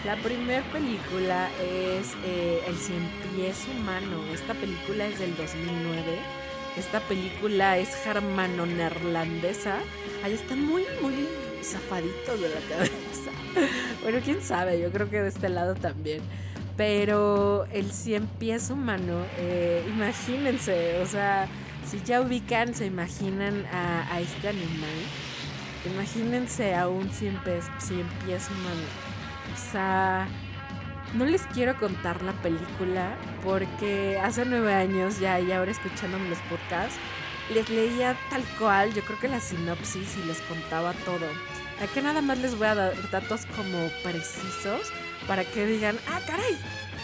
La 0.04 0.16
primera 0.16 0.62
película 0.72 1.48
es 1.60 2.14
eh, 2.24 2.62
El 2.66 2.76
Cien 2.76 3.08
Pies 3.34 3.66
Humano. 3.74 4.24
Esta 4.32 4.54
película 4.54 5.06
es 5.06 5.18
del 5.18 5.34
2009 5.36 6.18
esta 6.76 7.00
película 7.00 7.78
es 7.78 7.94
germano-neerlandesa. 8.04 9.78
Ahí 10.22 10.34
está 10.34 10.54
muy, 10.56 10.84
muy 11.00 11.26
zafadito 11.62 12.36
de 12.36 12.48
la 12.48 12.60
cabeza. 12.68 13.30
bueno, 14.02 14.18
quién 14.24 14.42
sabe, 14.42 14.80
yo 14.80 14.90
creo 14.90 15.10
que 15.10 15.22
de 15.22 15.28
este 15.28 15.48
lado 15.48 15.74
también. 15.74 16.22
Pero 16.76 17.66
el 17.72 17.90
cien 17.90 18.26
pies 18.26 18.70
humano, 18.70 19.24
eh, 19.38 19.84
imagínense, 19.88 21.00
o 21.00 21.06
sea, 21.06 21.48
si 21.88 22.02
ya 22.02 22.20
ubican, 22.20 22.74
se 22.74 22.86
imaginan 22.86 23.64
a, 23.72 24.20
este 24.20 24.48
animal, 24.48 24.98
imagínense 25.86 26.74
a 26.74 26.88
un 26.88 27.10
cien 27.10 27.38
pies, 27.44 27.64
cien 27.78 28.06
pies 28.24 28.48
humano. 28.50 28.86
O 29.54 29.72
sea, 29.72 30.28
no 31.16 31.24
les 31.24 31.42
quiero 31.46 31.76
contar 31.76 32.22
la 32.22 32.32
película 32.42 33.16
porque 33.42 34.18
hace 34.18 34.44
nueve 34.44 34.74
años 34.74 35.18
ya 35.18 35.40
y 35.40 35.50
ahora 35.50 35.70
escuchándome 35.70 36.28
los 36.28 36.38
podcasts, 36.50 36.96
les 37.52 37.68
leía 37.70 38.16
tal 38.28 38.42
cual, 38.58 38.92
yo 38.92 39.02
creo 39.02 39.18
que 39.18 39.28
la 39.28 39.40
sinopsis 39.40 40.16
y 40.16 40.26
les 40.26 40.40
contaba 40.42 40.92
todo. 41.04 41.26
Aquí 41.82 42.00
nada 42.00 42.20
más 42.20 42.38
les 42.38 42.56
voy 42.56 42.66
a 42.66 42.74
dar 42.74 43.10
datos 43.10 43.46
como 43.56 43.88
precisos 44.02 44.92
para 45.26 45.44
que 45.44 45.66
digan, 45.66 45.96
ah, 46.08 46.20
caray, 46.26 46.56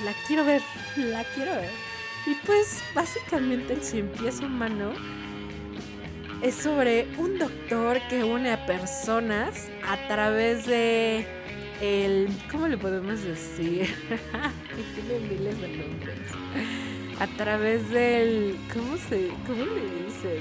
la 0.05 0.13
quiero 0.27 0.45
ver, 0.45 0.63
la 0.97 1.25
quiero 1.35 1.53
ver. 1.53 1.71
Y 2.27 2.35
pues 2.47 2.83
básicamente 2.95 3.75
el 3.75 3.83
cien 3.83 4.09
pies 4.09 4.41
humano 4.41 4.93
es 6.43 6.55
sobre 6.55 7.07
un 7.19 7.39
doctor 7.39 7.99
que 8.09 8.25
une 8.25 8.53
a 8.53 8.67
personas 8.67 9.69
a 9.89 9.97
través 10.09 10.67
de 10.67 11.27
el, 11.83 12.29
¿cómo 12.51 12.69
le 12.69 12.79
podemos 12.79 13.23
decir? 13.23 13.93
Tiene 14.95 15.19
miles 15.29 15.61
de 15.61 15.69
nombres. 15.69 16.19
A 17.19 17.27
través 17.37 17.91
del, 17.91 18.57
¿cómo 18.73 18.97
se, 18.97 19.31
cómo 19.47 19.65
le 19.65 20.05
dice? 20.05 20.41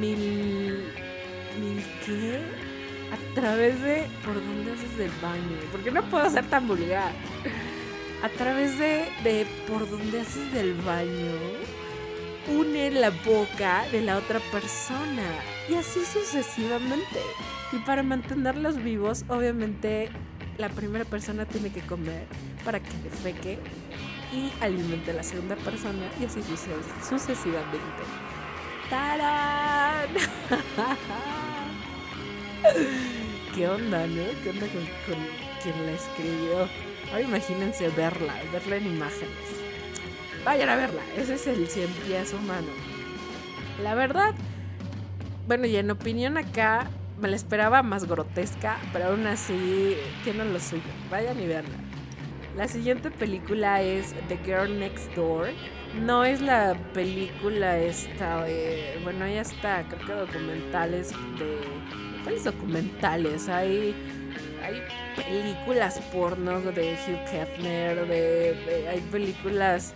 Mil, 0.00 0.84
mil 1.60 1.84
qué? 2.06 2.40
A 3.12 3.34
través 3.34 3.82
de, 3.82 4.06
¿por 4.24 4.34
dónde 4.34 4.72
haces 4.72 4.96
el 5.00 5.10
baño? 5.20 5.58
Porque 5.72 5.90
no 5.90 6.04
puedo 6.04 6.30
ser 6.30 6.46
tan 6.46 6.68
vulgar. 6.68 7.12
A 8.22 8.28
través 8.28 8.78
de, 8.78 9.08
de 9.24 9.44
por 9.66 9.90
dónde 9.90 10.20
haces 10.20 10.52
del 10.52 10.74
baño, 10.74 11.32
une 12.50 12.90
la 12.90 13.10
boca 13.10 13.86
de 13.92 14.02
la 14.02 14.16
otra 14.16 14.40
persona. 14.52 15.22
Y 15.68 15.74
así 15.74 16.04
sucesivamente. 16.04 17.20
Y 17.72 17.78
para 17.78 18.02
mantenerlos 18.02 18.82
vivos, 18.82 19.24
obviamente 19.28 20.10
la 20.58 20.68
primera 20.68 21.04
persona 21.04 21.46
tiene 21.46 21.70
que 21.70 21.80
comer 21.80 22.26
para 22.64 22.80
que 22.80 22.90
defeque 23.04 23.58
y 24.32 24.52
alimente 24.62 25.10
a 25.10 25.14
la 25.14 25.22
segunda 25.22 25.56
persona 25.56 26.10
y 26.20 26.24
así 26.24 26.40
sucesivamente. 27.08 28.02
¡Tarán! 28.88 30.08
¿Qué 33.54 33.68
onda, 33.68 34.06
no? 34.06 34.22
¿Qué 34.42 34.50
onda 34.50 34.66
con, 34.66 34.82
quien 35.62 35.86
la 35.86 35.92
escribió? 35.92 36.68
Ahora 37.10 37.22
imagínense 37.22 37.88
verla, 37.90 38.34
verla 38.52 38.76
en 38.76 38.86
imágenes. 38.86 39.59
Vayan 40.44 40.68
a 40.68 40.76
verla, 40.76 41.02
ese 41.16 41.34
es 41.34 41.46
el 41.46 41.68
cien 41.68 41.90
pies 42.06 42.32
humano. 42.32 42.68
La 43.82 43.94
verdad, 43.94 44.34
bueno, 45.46 45.66
y 45.66 45.76
en 45.76 45.90
opinión 45.90 46.38
acá, 46.38 46.88
me 47.20 47.28
la 47.28 47.36
esperaba 47.36 47.82
más 47.82 48.06
grotesca, 48.06 48.78
pero 48.92 49.08
aún 49.08 49.26
así 49.26 49.96
tiene 50.24 50.44
lo 50.44 50.58
suyo. 50.58 50.82
Vayan 51.10 51.40
y 51.40 51.46
verla. 51.46 51.74
La 52.56 52.66
siguiente 52.66 53.10
película 53.10 53.82
es 53.82 54.14
The 54.28 54.38
Girl 54.44 54.78
Next 54.78 55.14
Door. 55.14 55.48
No 56.02 56.24
es 56.24 56.40
la 56.40 56.76
película 56.94 57.78
esta 57.78 58.44
de. 58.44 58.98
Bueno, 59.02 59.26
ya 59.26 59.42
está, 59.42 59.84
creo 59.88 60.06
que 60.06 60.12
documentales 60.12 61.12
de. 61.38 61.58
¿Cuáles 62.22 62.44
documentales? 62.44 63.48
Hay. 63.48 63.94
Hay 64.62 64.82
películas 65.16 65.98
porno 66.12 66.60
de 66.60 66.92
Hugh 66.92 67.34
Hefner, 67.34 68.06
de, 68.06 68.86
hay 68.88 69.00
películas 69.10 69.94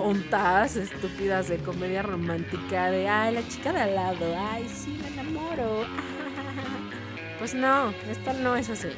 tontas, 0.00 0.76
estúpidas 0.76 1.48
de 1.48 1.56
comedia 1.56 2.02
romántica, 2.02 2.90
de 2.90 3.08
ay, 3.08 3.32
la 3.34 3.48
chica 3.48 3.72
de 3.72 3.80
al 3.80 3.94
lado, 3.94 4.36
ay, 4.38 4.68
sí, 4.68 4.98
me 5.00 5.08
enamoro. 5.08 5.84
Pues 7.38 7.54
no, 7.54 7.90
esta 8.10 8.32
no 8.34 8.56
es 8.56 8.68
así. 8.70 8.88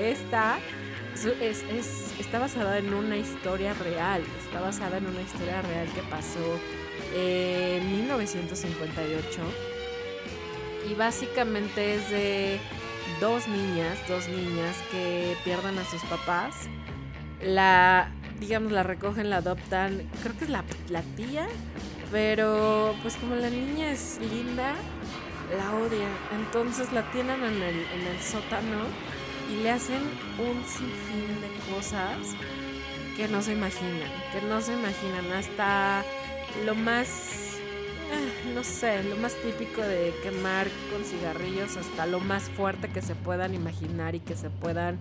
esta 0.00 0.58
es, 1.40 1.62
es- 1.64 2.14
está 2.18 2.38
basada 2.40 2.78
en 2.78 2.92
una 2.94 3.16
historia 3.16 3.74
real. 3.74 4.22
Está 4.44 4.60
basada 4.60 4.98
en 4.98 5.06
una 5.06 5.20
historia 5.20 5.62
real 5.62 5.86
que 5.94 6.02
pasó 6.02 6.58
en 7.14 7.88
1958. 7.96 9.40
Y 10.90 10.94
básicamente 10.94 11.94
es 11.94 12.10
de 12.10 12.58
dos 13.20 13.46
niñas, 13.48 13.98
dos 14.08 14.28
niñas 14.28 14.76
que 14.90 15.36
pierden 15.44 15.78
a 15.78 15.84
sus 15.84 16.02
papás. 16.04 16.68
La, 17.40 18.10
digamos, 18.40 18.72
la 18.72 18.82
recogen, 18.82 19.30
la 19.30 19.38
adoptan. 19.38 20.02
Creo 20.22 20.36
que 20.38 20.44
es 20.44 20.50
la, 20.50 20.64
la 20.88 21.02
tía. 21.16 21.46
Pero 22.12 22.94
pues 23.02 23.16
como 23.16 23.34
la 23.34 23.50
niña 23.50 23.90
es 23.90 24.18
linda, 24.20 24.74
la 25.56 25.76
odia. 25.76 26.08
Entonces 26.32 26.92
la 26.92 27.10
tienen 27.10 27.42
en 27.42 27.62
el, 27.62 27.76
en 27.76 28.06
el 28.06 28.20
sótano 28.22 28.84
y 29.50 29.62
le 29.62 29.70
hacen 29.70 30.02
un 30.38 30.64
sinfín 30.64 31.40
de 31.40 31.74
cosas 31.74 32.36
que 33.16 33.28
no 33.28 33.42
se 33.42 33.52
imaginan. 33.52 34.10
Que 34.32 34.46
no 34.46 34.60
se 34.60 34.72
imaginan. 34.72 35.32
Hasta 35.32 36.04
lo 36.64 36.74
más, 36.74 37.56
ah, 38.12 38.50
no 38.54 38.62
sé, 38.62 39.02
lo 39.04 39.16
más 39.16 39.34
típico 39.36 39.80
de 39.80 40.14
quemar 40.22 40.68
con 40.92 41.04
cigarrillos 41.04 41.76
hasta 41.76 42.06
lo 42.06 42.20
más 42.20 42.44
fuerte 42.44 42.88
que 42.88 43.02
se 43.02 43.14
puedan 43.14 43.54
imaginar 43.54 44.14
y 44.14 44.20
que 44.20 44.36
se 44.36 44.50
puedan, 44.50 44.98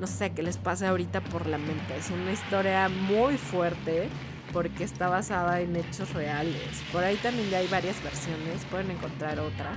no 0.00 0.06
sé, 0.06 0.30
que 0.32 0.42
les 0.42 0.58
pase 0.58 0.86
ahorita 0.86 1.20
por 1.20 1.46
la 1.46 1.58
mente. 1.58 1.96
Es 1.96 2.10
una 2.10 2.32
historia 2.32 2.88
muy 2.88 3.36
fuerte 3.36 4.08
porque 4.52 4.84
está 4.84 5.08
basada 5.08 5.60
en 5.60 5.76
hechos 5.76 6.12
reales. 6.12 6.82
Por 6.92 7.04
ahí 7.04 7.16
también 7.16 7.50
ya 7.50 7.58
hay 7.58 7.68
varias 7.68 8.02
versiones, 8.02 8.64
pueden 8.70 8.90
encontrar 8.90 9.38
otra. 9.40 9.70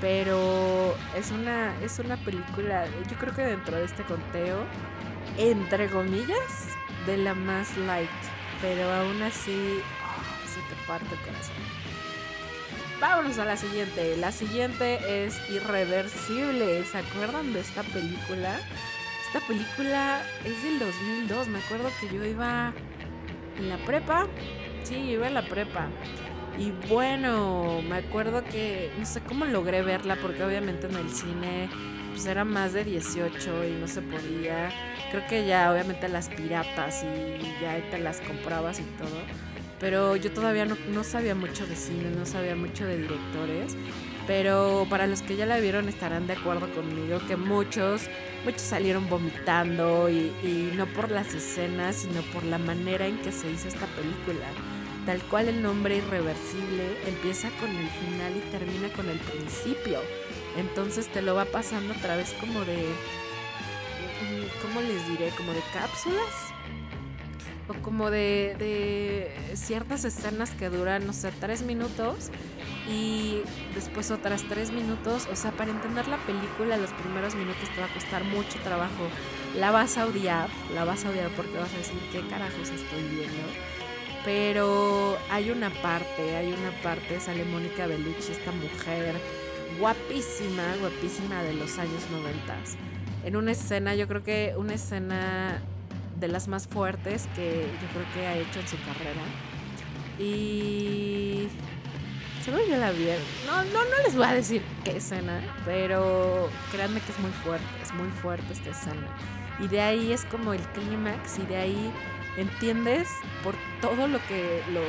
Pero 0.00 0.94
es 1.16 1.30
una, 1.30 1.74
es 1.82 1.98
una 1.98 2.16
película, 2.18 2.86
yo 3.10 3.16
creo 3.18 3.34
que 3.34 3.42
dentro 3.42 3.76
de 3.78 3.84
este 3.84 4.02
conteo, 4.02 4.64
entre 5.38 5.88
comillas, 5.88 6.68
de 7.06 7.16
la 7.16 7.34
más 7.34 7.76
light. 7.78 8.08
Pero 8.60 8.92
aún 8.92 9.22
así, 9.22 9.80
ah, 10.02 10.46
se 10.46 10.60
te 10.60 10.86
parte 10.86 11.14
el 11.14 11.20
corazón. 11.20 11.54
Vámonos 13.00 13.38
a 13.38 13.44
la 13.44 13.56
siguiente. 13.56 14.16
La 14.16 14.32
siguiente 14.32 15.26
es 15.26 15.38
Irreversible. 15.50 16.84
¿Se 16.84 16.98
acuerdan 16.98 17.52
de 17.52 17.60
esta 17.60 17.82
película? 17.82 18.58
Esta 19.26 19.40
película 19.40 20.22
es 20.44 20.62
del 20.62 20.78
2002. 20.78 21.48
Me 21.48 21.58
acuerdo 21.58 21.90
que 22.00 22.08
yo 22.14 22.24
iba 22.24 22.72
en 23.58 23.68
la 23.68 23.76
prepa. 23.78 24.28
Sí, 24.84 24.94
iba 24.94 25.26
en 25.26 25.34
la 25.34 25.42
prepa. 25.42 25.88
Y 26.58 26.70
bueno, 26.88 27.82
me 27.82 27.96
acuerdo 27.96 28.44
que 28.44 28.90
no 28.98 29.04
sé 29.04 29.20
cómo 29.20 29.44
logré 29.44 29.82
verla 29.82 30.16
porque 30.22 30.42
obviamente 30.42 30.86
en 30.86 30.94
el 30.94 31.10
cine 31.10 31.68
pues 32.12 32.24
era 32.26 32.44
más 32.44 32.72
de 32.72 32.84
18 32.84 33.64
y 33.64 33.72
no 33.72 33.88
se 33.88 34.00
podía. 34.00 34.70
Creo 35.10 35.26
que 35.26 35.46
ya 35.46 35.72
obviamente 35.72 36.08
las 36.08 36.28
piratas 36.28 37.04
y 37.04 37.60
ya 37.60 37.78
te 37.90 37.98
las 37.98 38.20
comprabas 38.20 38.78
y 38.78 38.84
todo. 38.96 39.20
Pero 39.80 40.16
yo 40.16 40.32
todavía 40.32 40.64
no, 40.64 40.76
no 40.88 41.04
sabía 41.04 41.34
mucho 41.34 41.66
de 41.66 41.76
cine, 41.76 42.10
no 42.16 42.24
sabía 42.24 42.56
mucho 42.56 42.86
de 42.86 42.96
directores. 42.96 43.76
Pero 44.26 44.86
para 44.90 45.06
los 45.06 45.22
que 45.22 45.36
ya 45.36 45.46
la 45.46 45.58
vieron 45.60 45.88
estarán 45.88 46.26
de 46.26 46.32
acuerdo 46.32 46.68
conmigo 46.74 47.20
que 47.28 47.36
muchos, 47.36 48.08
muchos 48.44 48.62
salieron 48.62 49.08
vomitando 49.08 50.10
y, 50.10 50.72
no 50.74 50.86
por 50.86 51.10
las 51.10 51.32
escenas, 51.32 51.96
sino 51.96 52.22
por 52.32 52.44
la 52.44 52.58
manera 52.58 53.06
en 53.06 53.18
que 53.18 53.30
se 53.30 53.50
hizo 53.50 53.68
esta 53.68 53.86
película. 53.86 54.46
Tal 55.06 55.22
cual 55.22 55.48
el 55.48 55.62
nombre 55.62 55.98
irreversible 55.98 56.98
empieza 57.06 57.50
con 57.60 57.70
el 57.70 57.88
final 57.88 58.36
y 58.36 58.50
termina 58.50 58.88
con 58.88 59.08
el 59.08 59.18
principio. 59.18 60.00
Entonces 60.56 61.06
te 61.06 61.22
lo 61.22 61.36
va 61.36 61.44
pasando 61.44 61.94
a 61.94 61.96
través 61.96 62.32
como 62.34 62.64
de... 62.64 62.84
¿Cómo 64.60 64.80
les 64.80 65.06
diré? 65.08 65.30
Como 65.36 65.52
de 65.52 65.60
cápsulas. 65.72 66.55
O 67.68 67.74
como 67.82 68.10
de, 68.10 68.54
de 68.58 69.56
ciertas 69.56 70.04
escenas 70.04 70.50
que 70.52 70.68
duran, 70.68 71.06
no 71.06 71.12
sé, 71.12 71.32
tres 71.40 71.62
minutos. 71.62 72.30
Y 72.88 73.40
después 73.74 74.10
otras 74.10 74.44
tres 74.48 74.70
minutos. 74.70 75.28
O 75.32 75.36
sea, 75.36 75.50
para 75.52 75.70
entender 75.70 76.06
la 76.08 76.18
película, 76.18 76.76
los 76.76 76.90
primeros 76.92 77.34
minutos 77.34 77.68
te 77.74 77.80
va 77.80 77.86
a 77.86 77.94
costar 77.94 78.24
mucho 78.24 78.58
trabajo. 78.62 79.08
La 79.56 79.70
vas 79.70 79.98
a 79.98 80.06
odiar, 80.06 80.48
la 80.74 80.84
vas 80.84 81.04
a 81.04 81.10
odiar 81.10 81.30
porque 81.30 81.56
vas 81.58 81.72
a 81.74 81.78
decir 81.78 81.98
qué 82.12 82.26
carajos 82.28 82.68
estoy 82.68 83.02
viendo. 83.10 83.42
Pero 84.24 85.16
hay 85.30 85.50
una 85.50 85.70
parte, 85.70 86.36
hay 86.36 86.48
una 86.52 86.70
parte, 86.82 87.20
sale 87.20 87.44
Mónica 87.44 87.86
Bellucci, 87.86 88.32
esta 88.32 88.50
mujer 88.50 89.14
guapísima, 89.78 90.76
guapísima 90.80 91.42
de 91.42 91.54
los 91.54 91.78
años 91.78 92.02
noventas. 92.10 92.76
En 93.24 93.36
una 93.36 93.52
escena, 93.52 93.94
yo 93.94 94.08
creo 94.08 94.22
que 94.22 94.54
una 94.56 94.74
escena 94.74 95.62
de 96.18 96.28
las 96.28 96.48
más 96.48 96.66
fuertes 96.66 97.28
que 97.34 97.66
yo 97.80 97.88
creo 97.88 98.06
que 98.14 98.26
ha 98.26 98.36
hecho 98.36 98.60
en 98.60 98.68
su 98.68 98.76
carrera. 98.78 99.22
Y 100.18 101.48
seguro 102.42 102.62
ya 102.68 102.78
la 102.78 102.90
vieron. 102.92 103.22
No, 103.46 103.64
no, 103.64 103.84
no 103.84 104.02
les 104.04 104.14
voy 104.14 104.24
a 104.24 104.32
decir 104.32 104.62
qué 104.84 104.96
escena, 104.96 105.40
pero 105.64 106.48
créanme 106.72 107.00
que 107.00 107.12
es 107.12 107.18
muy 107.18 107.32
fuerte, 107.32 107.66
es 107.82 107.92
muy 107.94 108.08
fuerte 108.08 108.52
esta 108.52 108.70
escena. 108.70 109.06
Y 109.58 109.68
de 109.68 109.80
ahí 109.80 110.12
es 110.12 110.24
como 110.24 110.52
el 110.52 110.60
clímax 110.60 111.38
y 111.38 111.46
de 111.46 111.56
ahí 111.56 111.92
entiendes 112.36 113.08
por 113.42 113.54
todo 113.80 114.08
lo 114.08 114.18
que 114.26 114.62
lo 114.72 114.82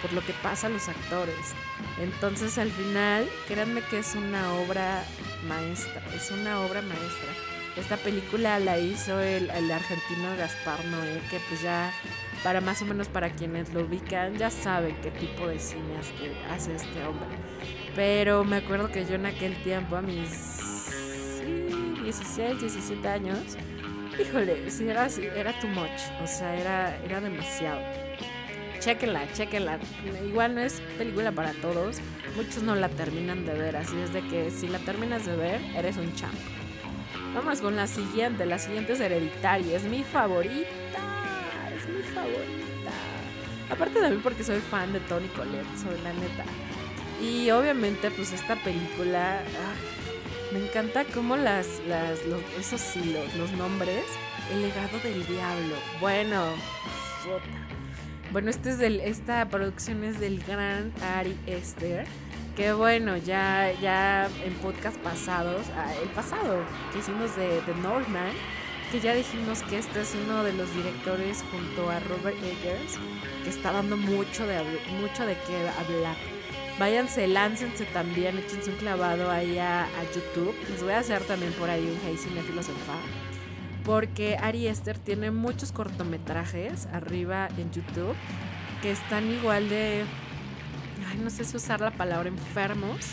por 0.00 0.12
lo 0.14 0.24
que 0.24 0.32
pasa 0.42 0.66
a 0.66 0.70
los 0.70 0.88
actores. 0.88 1.54
Entonces 2.00 2.56
al 2.58 2.70
final, 2.70 3.28
créanme 3.46 3.82
que 3.82 3.98
es 3.98 4.14
una 4.14 4.54
obra 4.54 5.04
maestra, 5.46 6.02
es 6.14 6.30
una 6.30 6.60
obra 6.60 6.80
maestra. 6.82 7.59
Esta 7.76 7.96
película 7.96 8.58
la 8.58 8.78
hizo 8.78 9.20
el, 9.20 9.48
el 9.50 9.70
argentino 9.70 10.36
Gaspar 10.36 10.84
Noé, 10.86 11.20
que 11.30 11.38
pues 11.48 11.62
ya 11.62 11.92
para 12.42 12.60
más 12.60 12.80
o 12.82 12.86
menos 12.86 13.08
para 13.08 13.30
quienes 13.30 13.72
lo 13.72 13.82
ubican 13.82 14.36
ya 14.36 14.50
saben 14.50 14.96
qué 15.02 15.10
tipo 15.10 15.46
de 15.46 15.58
cine 15.58 15.98
hace, 16.50 16.74
este 16.74 17.04
hombre. 17.04 17.28
Pero 17.94 18.44
me 18.44 18.56
acuerdo 18.56 18.90
que 18.90 19.04
yo 19.04 19.14
en 19.14 19.26
aquel 19.26 19.54
tiempo, 19.62 19.96
a 19.96 20.02
mis 20.02 20.30
sí, 20.30 22.02
16, 22.02 22.60
17 22.60 23.08
años, 23.08 23.38
híjole, 24.18 24.70
sí 24.70 24.88
era, 24.88 25.06
era 25.36 25.58
too 25.60 25.68
much, 25.68 26.00
o 26.22 26.26
sea, 26.26 26.56
era, 26.56 26.96
era 27.04 27.20
demasiado. 27.20 27.80
Chequenla, 28.78 29.30
chequenla. 29.34 29.78
Igual 30.26 30.54
no 30.54 30.62
es 30.62 30.80
película 30.96 31.32
para 31.32 31.52
todos. 31.52 31.98
Muchos 32.34 32.62
no 32.62 32.74
la 32.74 32.88
terminan 32.88 33.44
de 33.44 33.52
ver, 33.52 33.76
así 33.76 33.94
es 34.00 34.14
de 34.14 34.22
que 34.22 34.50
si 34.50 34.68
la 34.68 34.78
terminas 34.78 35.26
de 35.26 35.36
ver, 35.36 35.60
eres 35.76 35.98
un 35.98 36.14
champ. 36.14 36.34
Vamos 37.34 37.60
con 37.60 37.76
la 37.76 37.86
siguiente. 37.86 38.46
La 38.46 38.58
siguiente 38.58 38.92
es 38.94 39.00
Hereditaria. 39.00 39.76
Es 39.76 39.84
mi 39.84 40.02
favorita. 40.02 40.66
Es 41.76 41.88
mi 41.88 42.02
favorita. 42.02 42.90
Aparte 43.70 44.00
de 44.00 44.10
mí 44.10 44.20
porque 44.22 44.42
soy 44.42 44.58
fan 44.60 44.92
de 44.92 45.00
Tony 45.00 45.28
Collette, 45.28 45.76
soy 45.76 46.00
la 46.02 46.12
neta. 46.12 46.44
Y 47.22 47.50
obviamente 47.50 48.10
pues 48.10 48.32
esta 48.32 48.56
película... 48.56 49.42
me 50.52 50.58
encanta 50.58 51.04
cómo 51.04 51.36
las, 51.36 51.80
las 51.86 52.24
los- 52.26 52.42
esos 52.58 52.96
hilos, 52.96 53.32
los 53.36 53.52
nombres. 53.52 54.04
El 54.52 54.62
legado 54.62 54.98
del 55.04 55.24
diablo. 55.26 55.76
Bueno. 56.00 56.42
Bueno, 58.32 58.50
este 58.50 58.70
es 58.70 58.78
del, 58.78 58.98
esta 59.00 59.48
producción 59.48 60.02
es 60.02 60.18
del 60.18 60.42
gran 60.42 60.92
Ari 61.16 61.36
Esther. 61.46 62.06
Que 62.60 62.74
bueno, 62.74 63.16
ya, 63.16 63.72
ya 63.80 64.28
en 64.44 64.52
podcast 64.56 64.98
pasados, 64.98 65.62
ah, 65.74 65.94
el 66.02 66.10
pasado 66.10 66.62
que 66.92 66.98
hicimos 66.98 67.34
de 67.34 67.62
The 67.64 67.74
Northman, 67.76 68.34
que 68.92 69.00
ya 69.00 69.14
dijimos 69.14 69.62
que 69.62 69.78
este 69.78 70.02
es 70.02 70.14
uno 70.26 70.44
de 70.44 70.52
los 70.52 70.70
directores 70.74 71.42
junto 71.50 71.88
a 71.88 72.00
Robert 72.00 72.36
Eggers, 72.36 72.98
que 73.42 73.48
está 73.48 73.72
dando 73.72 73.96
mucho 73.96 74.46
de, 74.46 74.62
mucho 75.00 75.24
de 75.24 75.38
qué 75.46 75.70
hablar. 75.70 76.16
Váyanse, 76.78 77.28
láncense 77.28 77.86
también, 77.86 78.36
échense 78.36 78.68
un 78.68 78.76
clavado 78.76 79.30
ahí 79.30 79.58
a, 79.58 79.88
YouTube. 80.14 80.54
Les 80.68 80.82
voy 80.82 80.92
a 80.92 80.98
hacer 80.98 81.22
también 81.22 81.54
por 81.54 81.70
ahí 81.70 81.80
un 81.80 81.98
Hey 82.04 82.18
Cinefilos 82.18 82.68
en 82.68 82.74
porque 83.86 84.36
Ari 84.36 84.66
Esther 84.66 84.98
tiene 84.98 85.30
muchos 85.30 85.72
cortometrajes 85.72 86.88
arriba 86.92 87.48
en 87.56 87.70
YouTube 87.70 88.14
que 88.82 88.90
están 88.90 89.30
igual 89.30 89.70
de, 89.70 90.04
ay, 91.08 91.18
no 91.18 91.30
sé 91.30 91.44
si 91.44 91.56
usar 91.56 91.80
la 91.80 91.90
palabra 91.90 92.28
enfermos. 92.28 93.06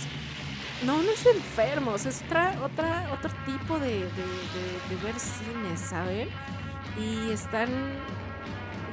No, 0.84 1.02
no 1.02 1.12
es 1.12 1.26
enfermos, 1.26 2.06
es 2.06 2.22
otra, 2.22 2.60
otra, 2.64 3.10
otro 3.12 3.32
tipo 3.46 3.80
de, 3.80 4.02
de, 4.02 4.96
ver 5.04 5.20
cine, 5.20 5.76
¿saben? 5.76 6.30
Y 7.00 7.32
están, 7.32 7.70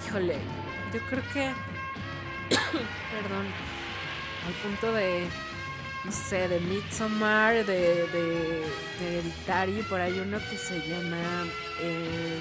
híjole, 0.06 0.38
yo 0.94 1.00
creo 1.10 1.22
que, 1.34 1.52
perdón, 3.12 3.46
al 4.46 4.52
punto 4.62 4.92
de, 4.94 5.26
no 6.04 6.12
sé, 6.12 6.48
de 6.48 6.60
Midsommar, 6.60 7.66
de, 7.66 8.06
de, 8.06 8.64
de 8.98 9.18
Hereditary, 9.18 9.82
por 9.82 10.00
ahí 10.00 10.18
uno 10.20 10.38
que 10.38 10.56
se 10.56 10.80
llama 10.88 11.18
eh, 11.82 12.38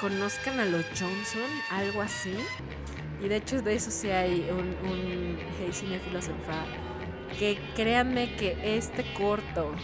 Conozcan 0.00 0.60
a 0.60 0.64
los 0.64 0.84
Johnson, 0.98 1.50
algo 1.70 2.00
así. 2.00 2.34
Y 3.22 3.28
de 3.28 3.36
hecho 3.36 3.60
de 3.62 3.74
eso 3.74 3.90
sí 3.90 4.10
hay 4.10 4.48
un, 4.50 4.90
un 4.90 5.38
Hey 5.58 5.70
Cinefilos 5.72 6.28
en 6.28 6.40
Fa. 6.42 6.64
Que 7.38 7.58
créanme 7.74 8.34
que 8.36 8.56
este 8.76 9.04
corto 9.14 9.74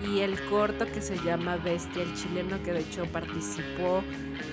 y 0.00 0.20
el 0.20 0.40
corto 0.46 0.86
que 0.86 1.00
se 1.00 1.16
llama 1.16 1.56
Bestia, 1.56 2.02
el 2.02 2.14
chileno 2.14 2.62
que 2.62 2.72
de 2.72 2.80
hecho 2.80 3.06
participó 3.06 4.02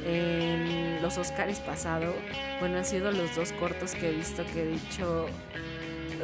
en 0.05 1.01
los 1.01 1.17
Oscars 1.17 1.59
pasado. 1.59 2.13
Bueno, 2.59 2.77
han 2.77 2.85
sido 2.85 3.11
los 3.11 3.35
dos 3.35 3.51
cortos 3.53 3.93
que 3.95 4.09
he 4.09 4.13
visto 4.13 4.45
que 4.45 4.63
he 4.63 4.67
dicho, 4.67 5.27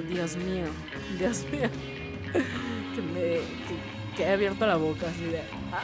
Dios 0.08 0.38
mío, 0.38 0.65
Dios 1.17 1.45
mío, 1.51 1.69
que 2.95 3.01
me 3.01 3.39
que, 4.15 4.23
he 4.23 4.32
abierto 4.32 4.65
la 4.65 4.77
boca 4.77 5.08
así 5.10 5.25
de, 5.25 5.39
ah, 5.71 5.82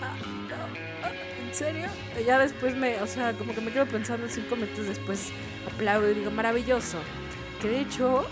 no, 0.00 0.06
ah, 0.06 0.16
¿en 0.24 0.43
serio? 1.54 1.86
Ya 2.26 2.38
después 2.38 2.76
me, 2.76 3.00
o 3.00 3.06
sea, 3.06 3.32
como 3.32 3.54
que 3.54 3.60
me 3.60 3.70
quedo 3.70 3.86
pensando 3.86 4.28
cinco 4.28 4.56
minutos 4.56 4.86
después 4.86 5.30
aplaudo 5.72 6.10
y 6.10 6.14
digo, 6.14 6.30
maravilloso. 6.30 6.98
Que 7.60 7.68
de 7.68 7.80
hecho 7.80 8.26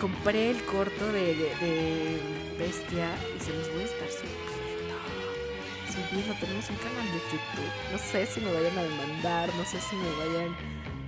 compré 0.00 0.50
el 0.50 0.62
corto 0.64 1.12
de, 1.12 1.34
de, 1.34 2.20
Bestia 2.58 3.08
y 3.36 3.40
se 3.40 3.52
los 3.52 3.72
voy 3.72 3.82
a 3.82 3.84
estar 3.84 4.08
subiendo. 4.10 4.44
Subiendo, 5.88 6.34
tenemos 6.38 6.70
un 6.70 6.76
canal 6.76 7.06
de 7.06 7.20
YouTube. 7.32 7.92
No 7.92 7.98
sé 7.98 8.26
si 8.26 8.40
me 8.40 8.52
vayan 8.52 8.78
a 8.78 8.82
demandar, 8.82 9.48
no 9.56 9.64
sé 9.64 9.80
si 9.80 9.96
me 9.96 10.10
vayan. 10.16 10.56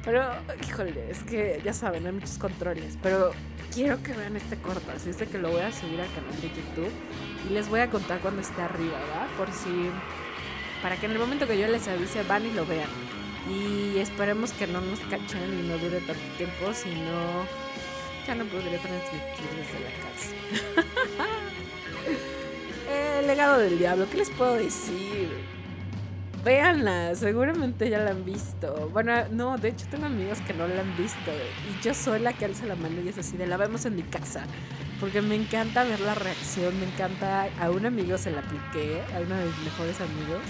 Pero, 0.04 0.24
híjole, 0.66 1.10
es 1.10 1.22
que 1.24 1.60
ya 1.64 1.72
saben, 1.72 2.06
hay 2.06 2.12
muchos 2.12 2.38
controles. 2.38 2.96
Pero 3.02 3.32
quiero 3.72 4.02
que 4.02 4.12
vean 4.12 4.36
este 4.36 4.56
corto, 4.56 4.90
así 4.94 5.10
es 5.10 5.18
de 5.18 5.26
que 5.26 5.38
lo 5.38 5.50
voy 5.50 5.60
a 5.60 5.72
subir 5.72 6.00
al 6.00 6.12
canal 6.14 6.40
de 6.40 6.48
YouTube. 6.48 6.92
Y 7.48 7.52
les 7.52 7.68
voy 7.68 7.80
a 7.80 7.90
contar 7.90 8.20
cuando 8.20 8.40
esté 8.40 8.62
arriba, 8.62 8.98
¿verdad? 8.98 9.28
Por 9.36 9.52
si. 9.52 9.90
Para 10.82 10.96
que 10.96 11.06
en 11.06 11.12
el 11.12 11.18
momento 11.18 11.46
que 11.46 11.58
yo 11.58 11.66
les 11.68 11.88
avise 11.88 12.22
van 12.22 12.46
y 12.46 12.50
lo 12.52 12.66
vean. 12.66 12.88
Y 13.48 13.98
esperemos 13.98 14.52
que 14.52 14.66
no 14.66 14.80
nos 14.80 15.00
cachen 15.00 15.58
y 15.58 15.68
no 15.68 15.78
dure 15.78 16.00
tanto 16.00 16.22
tiempo, 16.36 16.72
sino 16.74 17.46
ya 18.26 18.34
no 18.34 18.44
podría 18.46 18.78
transmitir 18.80 19.46
desde 19.56 19.80
la 19.84 19.90
casa. 20.02 20.86
El 23.20 23.26
legado 23.26 23.58
del 23.58 23.78
diablo, 23.78 24.06
¿qué 24.10 24.18
les 24.18 24.30
puedo 24.30 24.54
decir? 24.54 25.30
Véanla, 26.44 27.14
seguramente 27.16 27.90
ya 27.90 27.98
la 27.98 28.10
han 28.12 28.24
visto. 28.24 28.88
Bueno, 28.92 29.12
no, 29.32 29.58
de 29.58 29.70
hecho 29.70 29.86
tengo 29.90 30.06
amigos 30.06 30.38
que 30.46 30.54
no 30.54 30.68
la 30.68 30.80
han 30.80 30.96
visto. 30.96 31.32
Y 31.68 31.82
yo 31.82 31.92
soy 31.92 32.20
la 32.20 32.32
que 32.32 32.44
alza 32.44 32.66
la 32.66 32.76
mano 32.76 33.00
y 33.04 33.08
es 33.08 33.18
así, 33.18 33.36
de 33.36 33.48
la 33.48 33.56
vemos 33.56 33.84
en 33.86 33.96
mi 33.96 34.02
casa. 34.02 34.44
Porque 35.00 35.22
me 35.22 35.34
encanta 35.34 35.82
ver 35.82 35.98
la 36.00 36.14
reacción, 36.14 36.78
me 36.78 36.86
encanta. 36.86 37.48
A 37.60 37.70
un 37.70 37.84
amigo 37.84 38.16
se 38.16 38.30
la 38.30 38.40
apliqué, 38.40 39.02
a 39.14 39.20
uno 39.20 39.34
de 39.34 39.44
mis 39.44 39.58
mejores 39.58 40.00
amigos. 40.00 40.42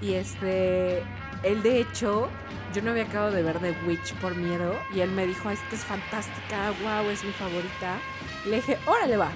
Y 0.00 0.14
este, 0.14 1.02
él 1.42 1.62
de 1.62 1.80
hecho, 1.80 2.28
yo 2.74 2.82
no 2.82 2.90
había 2.90 3.04
acabado 3.04 3.32
de 3.32 3.42
ver 3.42 3.58
The 3.58 3.74
Witch 3.86 4.14
por 4.14 4.34
miedo. 4.34 4.74
Y 4.94 5.00
él 5.00 5.10
me 5.10 5.26
dijo, 5.26 5.50
esta 5.50 5.74
es 5.74 5.84
fantástica, 5.84 6.72
wow, 6.82 7.10
es 7.10 7.24
mi 7.24 7.32
favorita. 7.32 7.98
Le 8.46 8.56
dije, 8.56 8.78
órale 8.86 9.16
va. 9.16 9.30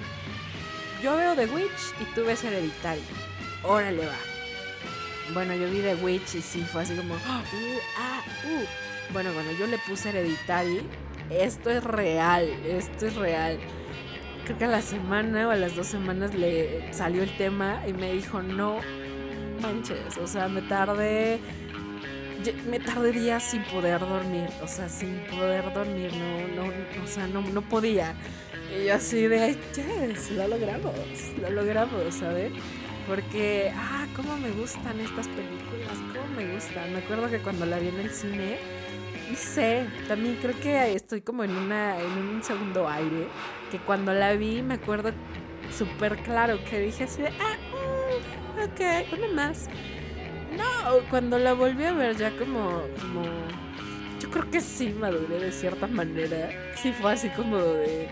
Yo 1.01 1.15
veo 1.17 1.35
The 1.35 1.45
Witch 1.47 1.93
y 2.01 2.05
tú 2.15 2.25
ves 2.25 2.43
Hereditary. 2.43 3.01
Órale 3.63 4.05
va. 4.05 4.17
Bueno, 5.33 5.55
yo 5.55 5.69
vi 5.69 5.81
The 5.81 5.95
Witch 5.95 6.35
y 6.35 6.41
sí, 6.41 6.61
fue 6.61 6.83
así 6.83 6.95
como, 6.95 7.15
"Ah, 7.27 7.41
uh, 7.51 7.79
ah, 7.97 8.21
uh". 8.45 9.13
Bueno, 9.13 9.31
cuando 9.33 9.51
yo 9.53 9.67
le 9.67 9.77
puse 9.79 10.09
Hereditary, 10.09 10.81
esto 11.29 11.69
es 11.71 11.83
real, 11.83 12.47
esto 12.65 13.07
es 13.07 13.15
real. 13.15 13.57
Creo 14.45 14.57
que 14.57 14.65
a 14.65 14.67
la 14.67 14.81
semana 14.81 15.47
o 15.47 15.51
a 15.51 15.55
las 15.55 15.75
dos 15.75 15.87
semanas 15.87 16.35
le 16.35 16.93
salió 16.93 17.23
el 17.23 17.35
tema 17.37 17.81
y 17.87 17.93
me 17.93 18.13
dijo, 18.13 18.43
no 18.43 18.79
manches, 19.61 20.17
o 20.17 20.27
sea, 20.27 20.47
me 20.47 20.61
tardé, 20.61 21.39
me 22.69 22.79
tardé 22.79 23.11
días 23.11 23.43
sin 23.43 23.63
poder 23.63 23.99
dormir, 23.99 24.49
o 24.61 24.67
sea, 24.67 24.89
sin 24.89 25.19
poder 25.25 25.73
dormir, 25.73 26.11
no, 26.13 26.63
no, 26.63 27.03
o 27.03 27.07
sea, 27.07 27.27
no, 27.27 27.41
no 27.41 27.61
podía. 27.61 28.15
Y 28.71 28.87
yo 28.87 28.95
así 28.95 29.27
de, 29.27 29.57
yes, 29.75 30.31
lo 30.31 30.47
logramos, 30.47 30.93
lo 31.41 31.49
logramos, 31.49 32.15
¿sabes? 32.15 32.51
Porque, 33.07 33.71
ah, 33.75 34.07
cómo 34.15 34.35
me 34.37 34.49
gustan 34.51 34.99
estas 34.99 35.27
películas, 35.27 35.97
cómo 36.11 36.27
me 36.35 36.53
gustan. 36.53 36.91
Me 36.91 36.99
acuerdo 36.99 37.29
que 37.29 37.39
cuando 37.39 37.65
la 37.65 37.77
vi 37.77 37.89
en 37.89 37.99
el 37.99 38.09
cine, 38.09 38.57
no 39.29 39.35
sé, 39.35 39.85
también 40.07 40.37
creo 40.41 40.59
que 40.59 40.93
estoy 40.93 41.21
como 41.21 41.43
en, 41.43 41.51
una, 41.51 41.99
en 41.99 42.11
un 42.17 42.43
segundo 42.43 42.89
aire, 42.89 43.27
que 43.71 43.77
cuando 43.79 44.13
la 44.13 44.33
vi 44.33 44.61
me 44.61 44.75
acuerdo 44.75 45.11
súper 45.75 46.17
claro 46.17 46.59
que 46.69 46.79
dije 46.79 47.05
así 47.05 47.21
de, 47.21 47.29
ah, 47.29 47.57
ok, 48.65 49.13
una 49.17 49.27
más. 49.29 49.67
No, 50.55 50.99
cuando 51.09 51.37
la 51.37 51.53
volví 51.53 51.83
a 51.83 51.91
ver 51.93 52.15
ya 52.15 52.31
como, 52.37 52.83
como, 53.01 53.23
yo 54.21 54.29
creo 54.29 54.49
que 54.49 54.61
sí 54.61 54.89
maduré 54.89 55.39
de 55.39 55.51
cierta 55.51 55.87
manera. 55.87 56.49
Sí 56.81 56.93
fue 56.93 57.13
así 57.13 57.29
como 57.29 57.57
de, 57.57 58.07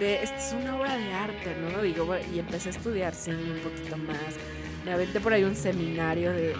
de, 0.00 0.22
es 0.22 0.54
una 0.60 0.76
obra 0.76 0.96
de 0.96 1.12
arte, 1.12 1.56
¿no? 1.60 1.82
Digo, 1.82 2.14
y 2.34 2.38
empecé 2.38 2.70
a 2.70 2.72
estudiar 2.72 3.14
cine 3.14 3.36
un 3.52 3.60
poquito 3.60 3.96
más. 3.96 4.36
Me 4.84 4.92
aventé 4.92 5.20
por 5.20 5.32
ahí 5.32 5.44
un 5.44 5.54
seminario 5.56 6.30
de, 6.32 6.48
de- 6.48 6.54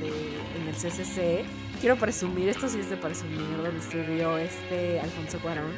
de- 0.00 0.38
en 0.60 0.68
el 0.68 0.74
CCC. 0.74 1.44
Quiero 1.80 1.96
presumir, 1.96 2.48
esto 2.48 2.68
sí 2.68 2.80
es 2.80 2.90
de 2.90 2.96
presumir, 2.96 3.40
donde 3.62 3.78
estudió 3.80 4.36
este 4.38 5.00
Alfonso 5.00 5.38
Cuarón. 5.38 5.72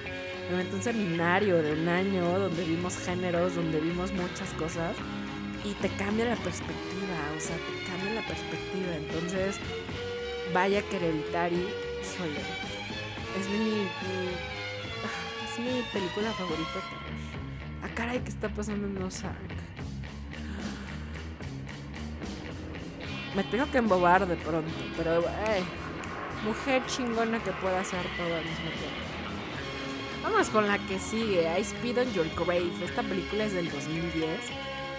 Me 0.49 0.57
aventé 0.57 0.75
un 0.77 0.83
seminario 0.83 1.63
de 1.63 1.73
un 1.75 1.89
año 1.89 2.39
donde 2.39 2.65
vimos 2.65 2.97
géneros, 2.99 3.55
donde 3.55 3.79
vimos 3.81 4.11
muchas 4.13 4.49
cosas 4.59 4.97
y 5.64 5.75
te 5.75 5.88
cambia 5.90 6.25
la 6.25 6.37
perspectiva, 6.37 7.16
o 7.37 7.40
sea, 7.40 7.57
te 7.57 7.90
cambia 7.90 8.14
la 8.14 8.27
perspectiva. 8.27 8.96
Entonces, 8.96 9.57
vaya 10.55 10.83
que 10.83 10.96
Hereditary, 10.96 11.57
híjole, 11.57 12.40
es 13.38 13.49
mi, 13.49 13.87
ah, 15.05 15.44
es 15.44 15.59
mi 15.59 15.83
película 15.92 16.33
favorita 16.33 16.75
de 16.75 16.81
terror. 16.81 17.11
Ah, 17.83 17.88
caray, 17.94 18.20
¿qué 18.20 18.31
está 18.31 18.49
pasando 18.49 18.87
en 18.87 19.03
Ozark? 19.03 19.61
Me 23.35 23.44
tengo 23.44 23.70
que 23.70 23.79
embobar 23.79 24.27
de 24.27 24.37
pronto, 24.37 24.73
pero 24.96 25.20
eh, 25.20 25.62
mujer 26.44 26.83
chingona 26.87 27.38
que 27.42 27.53
pueda 27.53 27.81
hacer 27.81 28.05
todo 28.16 28.35
al 28.35 28.44
mismo 28.44 28.70
tiempo. 28.70 29.11
Vamos 30.23 30.51
con 30.51 30.66
la 30.66 30.79
que 30.79 30.99
sigue, 30.99 31.49
I 31.57 31.61
Speed 31.62 31.99
on 31.99 32.12
Your 32.12 32.29
Grave. 32.35 32.70
Esta 32.83 33.03
película 33.03 33.44
es 33.44 33.53
del 33.53 33.70
2010. 33.70 34.27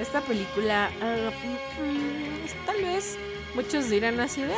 Esta 0.02 0.20
película, 0.22 0.90
ah, 1.00 1.30
mm, 1.30 1.84
mm, 1.84 2.66
tal 2.66 2.82
vez 2.82 3.20
muchos 3.54 3.88
dirán 3.88 4.20
así 4.20 4.42
de, 4.42 4.52
ah, 4.52 4.58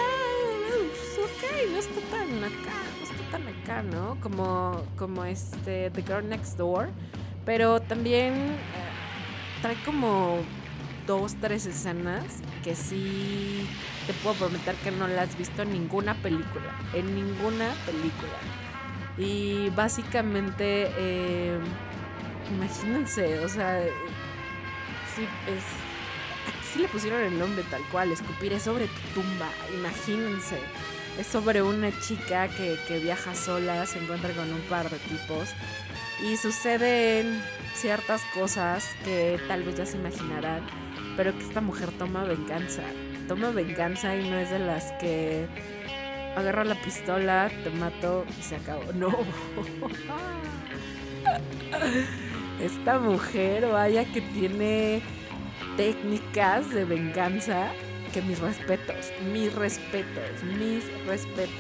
pues, 0.70 1.20
ok, 1.20 1.70
no 1.70 1.78
está 1.80 2.00
tan 2.10 2.44
acá, 2.46 2.80
no 2.98 3.04
está 3.04 3.30
tan 3.30 3.48
acá, 3.50 3.84
¿no? 3.84 4.18
Como, 4.22 4.82
como 4.98 5.26
este 5.26 5.90
The 5.90 6.02
Girl 6.02 6.30
Next 6.30 6.56
Door. 6.56 6.92
Pero 7.46 7.82
también 7.82 8.34
eh, 8.34 8.58
trae 9.62 9.76
como 9.84 10.38
dos, 11.06 11.36
tres 11.42 11.66
escenas 11.66 12.24
que 12.64 12.74
sí 12.74 13.68
te 14.08 14.14
puedo 14.14 14.38
prometer 14.38 14.76
que 14.76 14.92
no 14.92 15.10
las 15.10 15.32
has 15.32 15.38
visto 15.38 15.64
en 15.64 15.74
ninguna 15.74 16.14
película. 16.22 16.74
En 16.94 17.14
ninguna 17.14 17.74
película. 17.86 18.40
Y 19.18 19.70
básicamente, 19.72 20.90
eh, 20.98 21.60
imagínense, 22.50 23.40
o 23.40 23.50
sea, 23.50 23.84
sí, 25.16 25.28
es, 25.48 25.64
aquí 26.48 26.68
sí 26.74 26.80
le 26.80 26.88
pusieron 26.88 27.22
el 27.22 27.38
nombre 27.38 27.64
tal 27.70 27.82
cual, 27.92 28.12
escupir 28.12 28.54
es 28.54 28.64
sobre 28.64 28.88
tu 28.88 29.22
tumba, 29.22 29.50
imagínense. 29.74 30.58
Es 31.20 31.28
sobre 31.28 31.62
una 31.62 31.92
chica 32.02 32.48
que, 32.48 32.76
que 32.88 33.00
viaja 33.00 33.36
sola, 33.36 33.86
se 33.86 34.00
encuentra 34.00 34.34
con 34.34 34.52
un 34.52 34.62
par 34.62 34.90
de 34.90 34.98
tipos 34.98 35.50
y 36.24 36.38
suceden 36.38 37.40
ciertas 37.76 38.24
cosas 38.34 38.84
que 39.04 39.40
tal 39.48 39.64
vez 39.64 39.76
ya 39.76 39.86
se 39.86 39.98
imaginarán, 39.98 40.66
pero 41.16 41.38
que 41.38 41.44
esta 41.44 41.62
mujer 41.62 41.92
toma 42.00 42.24
venganza. 42.24 42.82
Toma 43.28 43.52
venganza 43.52 44.16
y 44.16 44.28
no 44.28 44.38
es 44.38 44.50
de 44.50 44.60
las 44.60 44.92
que 44.94 45.46
agarra 46.36 46.64
la 46.64 46.82
pistola, 46.82 47.52
te 47.64 47.70
mato 47.70 48.26
y 48.40 48.42
se 48.42 48.56
acabó. 48.56 48.92
No. 48.94 49.10
Esta 52.60 53.00
mujer, 53.00 53.68
vaya 53.68 54.06
que 54.06 54.22
tiene 54.22 55.02
técnicas 55.76 56.70
de 56.70 56.86
venganza 56.86 57.72
que 58.14 58.22
mis 58.22 58.40
respetos, 58.40 59.12
mis 59.32 59.54
respetos, 59.54 60.44
mis 60.58 60.84
respetos. 61.06 61.54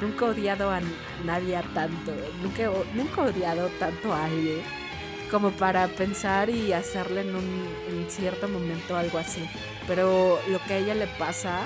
Nunca 0.00 0.26
he 0.26 0.28
odiado 0.30 0.70
a 0.70 0.80
nadie 1.24 1.60
tanto, 1.72 2.12
nunca, 2.42 2.70
nunca 2.94 3.22
he 3.22 3.28
odiado 3.30 3.68
tanto 3.78 4.12
a 4.12 4.24
alguien 4.24 4.60
como 5.30 5.50
para 5.52 5.86
pensar 5.88 6.50
y 6.50 6.72
hacerle 6.72 7.22
en 7.22 7.34
un 7.34 7.68
en 7.88 8.10
cierto 8.10 8.48
momento 8.48 8.96
algo 8.96 9.18
así. 9.18 9.48
Pero 9.86 10.40
lo 10.48 10.58
que 10.64 10.74
a 10.74 10.78
ella 10.78 10.94
le 10.94 11.06
pasa 11.06 11.60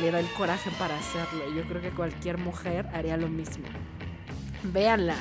le 0.00 0.10
da 0.10 0.20
el 0.20 0.30
coraje 0.32 0.70
para 0.78 0.98
hacerlo. 0.98 1.50
Yo 1.54 1.62
creo 1.64 1.82
que 1.82 1.90
cualquier 1.90 2.38
mujer 2.38 2.86
haría 2.94 3.16
lo 3.16 3.28
mismo. 3.28 3.64
Véanla, 4.62 5.16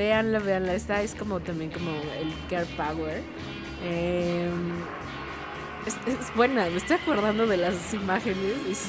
véanla, 0.00 0.38
véanla. 0.38 0.72
Esta 0.72 1.02
es 1.02 1.14
como 1.14 1.40
también 1.40 1.70
como 1.70 1.90
el 1.90 2.32
Care 2.48 2.64
Power. 2.74 3.20
Eh, 3.84 4.48
es, 5.86 6.34
buena, 6.34 6.64
me 6.70 6.78
estoy 6.78 6.96
acordando 6.96 7.46
de 7.46 7.58
las 7.58 7.94
imágenes. 7.94 8.88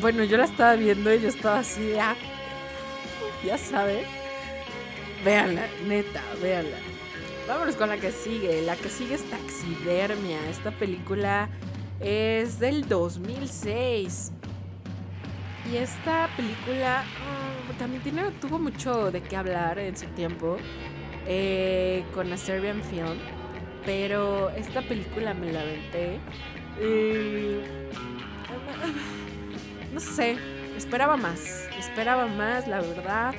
Bueno, 0.00 0.24
yo 0.24 0.36
la 0.36 0.46
estaba 0.46 0.74
viendo 0.74 1.14
y 1.14 1.20
yo 1.20 1.28
estaba 1.28 1.60
así 1.60 1.80
de, 1.80 2.00
ah, 2.00 2.16
ya 3.44 3.56
saben. 3.56 4.04
Véanla, 5.24 5.68
neta, 5.86 6.22
véanla. 6.42 6.76
Vámonos 7.46 7.76
con 7.76 7.88
la 7.88 7.98
que 7.98 8.10
sigue. 8.10 8.62
La 8.62 8.74
que 8.74 8.88
sigue 8.88 9.14
es 9.14 9.22
Taxidermia. 9.30 10.38
Esta 10.50 10.72
película 10.72 11.48
es 12.00 12.58
del 12.58 12.88
2006. 12.88 14.32
Y 15.70 15.76
esta 15.76 16.28
película 16.36 17.04
mm, 17.04 17.51
también 17.78 18.02
tuvo 18.40 18.58
mucho 18.58 19.10
de 19.10 19.22
qué 19.22 19.36
hablar 19.36 19.78
en 19.78 19.96
su 19.96 20.06
tiempo 20.06 20.56
eh, 21.26 22.04
con 22.14 22.30
la 22.30 22.36
Serbian 22.36 22.82
Film. 22.82 23.18
Pero 23.84 24.50
esta 24.50 24.82
película 24.82 25.34
me 25.34 25.52
la 25.52 25.62
aventé. 25.62 26.18
y, 26.80 27.60
no 29.92 30.00
sé, 30.00 30.36
esperaba 30.76 31.16
más. 31.16 31.68
Esperaba 31.78 32.26
más, 32.26 32.68
la 32.68 32.80
verdad. 32.80 33.34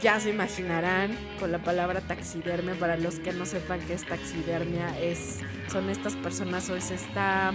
Ya 0.00 0.18
se 0.20 0.30
imaginarán 0.30 1.16
con 1.38 1.52
la 1.52 1.58
palabra 1.58 2.00
taxidermia. 2.00 2.74
Para 2.74 2.96
los 2.96 3.18
que 3.18 3.32
no 3.32 3.44
sepan 3.46 3.80
qué 3.80 3.94
es 3.94 4.06
taxidermia, 4.06 4.98
es, 5.00 5.40
son 5.70 5.90
estas 5.90 6.14
personas 6.16 6.70
o 6.70 6.76
es 6.76 6.90
esta 6.90 7.52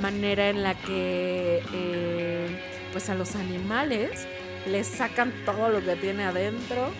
manera 0.00 0.48
en 0.48 0.62
la 0.62 0.74
que 0.74 1.62
eh, 1.72 2.62
pues 2.92 3.10
a 3.10 3.14
los 3.14 3.36
animales 3.36 4.26
les 4.70 4.86
sacan 4.86 5.32
todo 5.44 5.68
lo 5.68 5.84
que 5.84 5.96
tiene 5.96 6.24
adentro, 6.24 6.90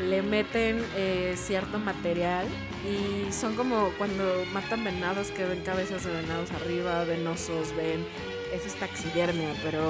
le 0.00 0.22
meten 0.22 0.84
eh, 0.96 1.34
cierto 1.36 1.78
material 1.78 2.46
y 2.84 3.32
son 3.32 3.54
como 3.54 3.90
cuando 3.96 4.44
matan 4.52 4.84
venados 4.84 5.30
que 5.30 5.44
ven 5.44 5.62
cabezas 5.62 6.04
de 6.04 6.12
venados 6.12 6.50
arriba, 6.52 7.04
venosos, 7.04 7.74
ven, 7.76 8.04
eso 8.52 8.66
es 8.66 8.74
taxidermia, 8.74 9.54
pero 9.62 9.80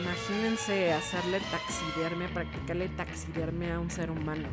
imagínense 0.00 0.92
hacerle 0.92 1.40
taxidermia, 1.50 2.28
practicarle 2.28 2.88
taxidermia 2.88 3.76
a 3.76 3.80
un 3.80 3.90
ser 3.90 4.10
humano. 4.10 4.48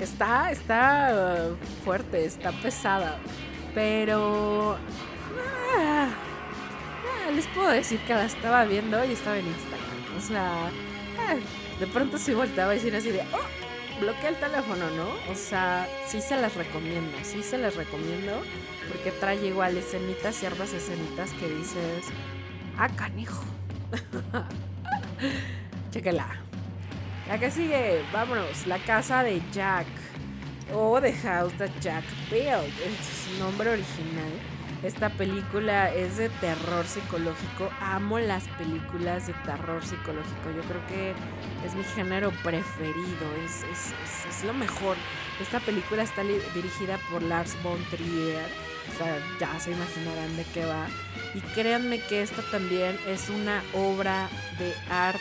Está, 0.00 0.50
está 0.50 1.52
uh, 1.52 1.84
fuerte, 1.84 2.24
está 2.24 2.50
pesada, 2.50 3.18
pero 3.74 4.76
ah, 5.78 6.08
ah, 6.08 7.30
les 7.30 7.46
puedo 7.48 7.68
decir 7.68 8.00
que 8.00 8.14
la 8.14 8.24
estaba 8.24 8.64
viendo 8.64 9.04
y 9.04 9.12
estaba 9.12 9.38
en 9.38 9.46
Instagram. 9.46 9.81
O 10.22 10.24
sea, 10.24 10.70
ah, 11.18 11.34
de 11.80 11.86
pronto 11.88 12.16
sí 12.16 12.32
volteaba 12.32 12.70
a 12.70 12.74
decir 12.74 12.94
así 12.94 13.10
de, 13.10 13.22
oh, 13.32 14.00
bloquea 14.00 14.28
el 14.28 14.36
teléfono, 14.36 14.88
¿no? 14.90 15.32
O 15.32 15.34
sea, 15.34 15.88
sí 16.06 16.20
se 16.20 16.36
las 16.36 16.54
recomiendo, 16.54 17.18
sí 17.22 17.42
se 17.42 17.58
las 17.58 17.74
recomiendo, 17.74 18.40
porque 18.86 19.10
trae 19.10 19.44
igual 19.44 19.76
escenitas, 19.76 20.36
ciertas 20.36 20.72
escenitas 20.72 21.32
que 21.32 21.48
dices, 21.48 22.06
ah, 22.78 22.88
canijo. 22.88 23.42
Chequela. 25.90 26.28
La 27.28 27.38
que 27.38 27.50
sigue, 27.50 28.04
vámonos, 28.12 28.66
la 28.68 28.78
casa 28.78 29.24
de 29.24 29.42
Jack. 29.52 29.86
O 30.72 31.00
The 31.00 31.12
House 31.14 31.52
That 31.58 31.70
Jack 31.80 32.04
Built. 32.30 32.78
Es 32.80 33.06
su 33.06 33.38
nombre 33.38 33.70
original. 33.70 34.32
Esta 34.82 35.10
película 35.10 35.94
es 35.94 36.16
de 36.16 36.28
terror 36.28 36.84
psicológico. 36.84 37.70
Amo 37.80 38.18
las 38.18 38.48
películas 38.58 39.28
de 39.28 39.32
terror 39.44 39.84
psicológico. 39.84 40.50
Yo 40.56 40.62
creo 40.62 40.86
que 40.88 41.14
es 41.64 41.74
mi 41.76 41.84
género 41.84 42.32
preferido. 42.42 43.32
Es, 43.44 43.62
es, 43.62 43.94
es, 44.28 44.44
lo 44.44 44.52
mejor. 44.52 44.96
Esta 45.40 45.60
película 45.60 46.02
está 46.02 46.24
dirigida 46.24 46.98
por 47.12 47.22
Lars 47.22 47.56
von 47.62 47.78
Trier. 47.90 48.44
O 48.92 48.98
sea, 48.98 49.18
ya 49.38 49.60
se 49.60 49.70
imaginarán 49.70 50.36
de 50.36 50.44
qué 50.52 50.64
va. 50.64 50.88
Y 51.32 51.40
créanme 51.54 52.00
que 52.00 52.22
esta 52.22 52.42
también 52.50 52.98
es 53.06 53.30
una 53.30 53.62
obra 53.74 54.28
de 54.58 54.74
arte. 54.90 55.20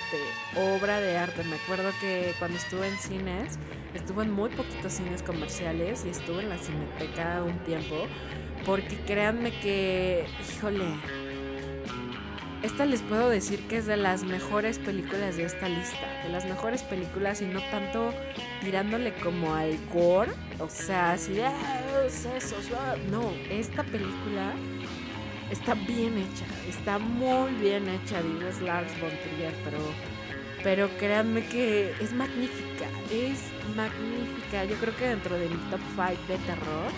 Obra 0.56 1.00
de 1.00 1.20
arte. 1.20 1.44
Me 1.44 1.58
acuerdo 1.58 1.92
que 2.02 2.34
cuando 2.40 2.58
estuve 2.58 2.88
en 2.88 2.98
cines, 2.98 3.60
estuve 3.94 4.24
en 4.24 4.32
muy 4.32 4.50
poquitos 4.50 4.92
cines 4.92 5.22
comerciales 5.22 6.04
y 6.04 6.10
estuve 6.10 6.42
en 6.42 6.50
la 6.50 6.58
cineteca 6.58 7.44
un 7.44 7.60
tiempo. 7.60 8.08
Porque 8.66 8.96
créanme 9.08 9.52
que, 9.60 10.26
híjole, 10.56 10.86
esta 12.62 12.86
les 12.86 13.02
puedo 13.02 13.30
decir 13.30 13.68
que 13.68 13.78
es 13.78 13.88
de 13.88 13.98
las 13.98 14.24
mejores 14.24 14.78
películas 14.78 15.36
de 15.38 15.46
esta 15.46 15.68
lista. 15.68 16.22
De 16.24 16.30
las 16.30 16.46
mejores 16.46 16.84
películas 16.84 17.42
y 17.42 17.46
no 17.46 17.60
tanto 17.72 18.14
tirándole 18.62 19.14
como 19.16 19.56
al 19.56 19.78
gore. 19.92 20.32
O 20.60 20.70
sea, 20.70 21.14
así 21.14 21.34
de 21.34 21.46
"Ah, 21.46 21.82
sesos, 22.08 22.70
ah". 22.78 22.96
No, 23.10 23.32
esta 23.50 23.84
película 23.84 24.54
está 25.50 25.74
bien 25.74 26.18
hecha. 26.20 26.46
Está 26.70 27.00
muy 27.00 27.52
bien 27.56 27.90
hecha. 27.90 28.22
Digo, 28.22 28.48
es 28.48 28.62
Lars 28.62 28.92
von 29.02 29.10
Trier, 29.10 29.54
pero, 29.64 29.80
pero 30.64 30.98
créanme 31.00 31.44
que 31.48 31.96
es 32.00 32.14
magnífica. 32.14 32.86
Es 33.12 33.40
magnífica. 33.76 34.66
Yo 34.66 34.76
creo 34.76 34.96
que 34.96 35.08
dentro 35.08 35.36
de 35.36 35.50
mi 35.50 35.58
top 35.72 35.80
5 35.96 36.12
de 36.28 36.38
terror 36.46 36.92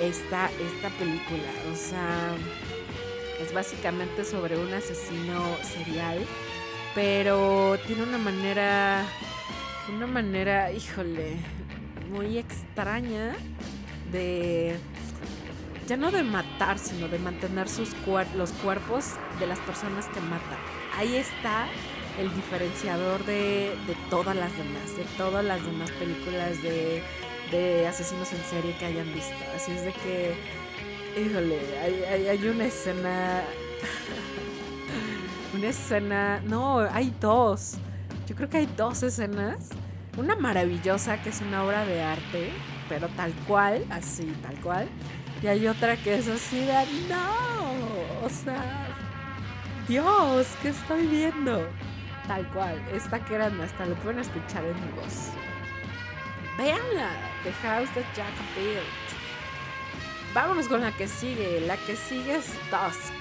está 0.00 0.50
esta 0.60 0.88
película. 0.98 1.50
O 1.72 1.76
sea, 1.76 2.30
es 3.40 3.52
básicamente 3.52 4.24
sobre 4.24 4.56
un 4.56 4.72
asesino 4.72 5.56
serial, 5.62 6.18
pero 6.94 7.78
tiene 7.86 8.02
una 8.02 8.18
manera, 8.18 9.04
una 9.94 10.06
manera, 10.06 10.72
híjole, 10.72 11.36
muy 12.10 12.38
extraña 12.38 13.36
de, 14.10 14.76
ya 15.86 15.96
no 15.96 16.10
de 16.10 16.22
matar, 16.22 16.78
sino 16.78 17.08
de 17.08 17.18
mantener 17.18 17.68
sus 17.68 17.90
cuer- 18.06 18.32
los 18.34 18.50
cuerpos 18.52 19.12
de 19.38 19.46
las 19.46 19.58
personas 19.60 20.06
que 20.06 20.20
matan. 20.20 20.58
Ahí 20.96 21.14
está 21.16 21.66
el 22.18 22.34
diferenciador 22.34 23.24
de, 23.24 23.76
de 23.86 23.94
todas 24.10 24.34
las 24.34 24.50
demás, 24.56 24.96
de 24.96 25.04
todas 25.16 25.44
las 25.44 25.64
demás 25.64 25.90
películas 25.92 26.60
de, 26.62 27.02
de 27.50 27.86
asesinos 27.86 28.32
en 28.32 28.42
serie 28.44 28.76
que 28.78 28.86
hayan 28.86 29.12
visto. 29.12 29.34
Así 29.54 29.72
es 29.72 29.84
de 29.84 29.92
que 29.92 30.34
Híjole, 31.18 31.58
hay, 31.80 32.28
hay, 32.28 32.48
una 32.48 32.66
escena. 32.66 33.42
una 35.54 35.66
escena. 35.66 36.40
No, 36.44 36.78
hay 36.80 37.12
dos. 37.20 37.74
Yo 38.28 38.36
creo 38.36 38.48
que 38.48 38.58
hay 38.58 38.68
dos 38.76 39.02
escenas. 39.02 39.70
Una 40.16 40.36
maravillosa 40.36 41.20
que 41.20 41.30
es 41.30 41.40
una 41.40 41.64
obra 41.64 41.84
de 41.84 42.02
arte, 42.02 42.52
pero 42.88 43.08
tal 43.08 43.32
cual, 43.48 43.84
así, 43.90 44.32
tal 44.42 44.60
cual. 44.60 44.88
Y 45.42 45.48
hay 45.48 45.66
otra 45.66 45.96
que 45.96 46.14
es 46.14 46.28
así 46.28 46.60
de. 46.60 46.86
¡No! 47.08 48.24
O 48.24 48.28
sea. 48.28 48.86
Dios, 49.88 50.46
¿qué 50.62 50.68
estoy 50.68 51.06
viendo? 51.06 51.66
Tal 52.28 52.46
cual. 52.52 52.80
Esta 52.92 53.24
que 53.24 53.34
eran 53.34 53.60
hasta 53.60 53.86
lo 53.86 53.96
pueden 53.96 54.20
escuchar 54.20 54.64
en 54.64 54.74
mi 54.74 54.92
voz. 54.92 55.30
Véanla. 56.58 57.10
The 57.44 57.52
House 57.62 57.88
that 57.94 58.04
Jack 58.16 58.34
Built. 58.56 59.06
Vámonos 60.34 60.66
con 60.66 60.80
la 60.80 60.90
que 60.90 61.06
sigue. 61.06 61.60
La 61.60 61.76
que 61.76 61.94
sigue 61.94 62.34
es 62.34 62.52
Dusk. 62.68 63.14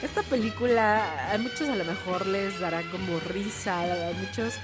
Esta 0.00 0.22
película 0.22 1.34
a 1.34 1.38
muchos 1.38 1.68
a 1.68 1.74
lo 1.74 1.84
mejor 1.84 2.24
les 2.26 2.60
dará 2.60 2.82
como 2.92 3.18
risa. 3.18 3.80
A 3.80 4.12
muchos 4.12 4.54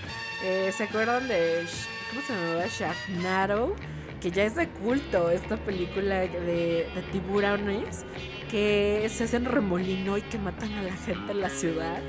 eh, 0.44 0.72
se 0.74 0.85
acuerdan 0.85 1.27
de. 1.27 1.66
¿Cómo 2.11 2.22
se 2.24 2.35
llamaba? 2.35 2.66
Sharknado. 2.68 3.74
Que 4.20 4.31
ya 4.31 4.44
es 4.44 4.55
de 4.55 4.68
culto 4.68 5.31
esta 5.31 5.57
película 5.57 6.20
de, 6.20 6.88
de 6.94 7.05
tiburones 7.11 8.07
que 8.48 9.11
se 9.12 9.24
hacen 9.24 9.44
remolino 9.44 10.16
y 10.16 10.22
que 10.22 10.38
matan 10.38 10.72
a 10.74 10.83
la 10.83 10.96
gente 10.96 11.33
en 11.33 11.40
la 11.40 11.50
ciudad. 11.50 12.00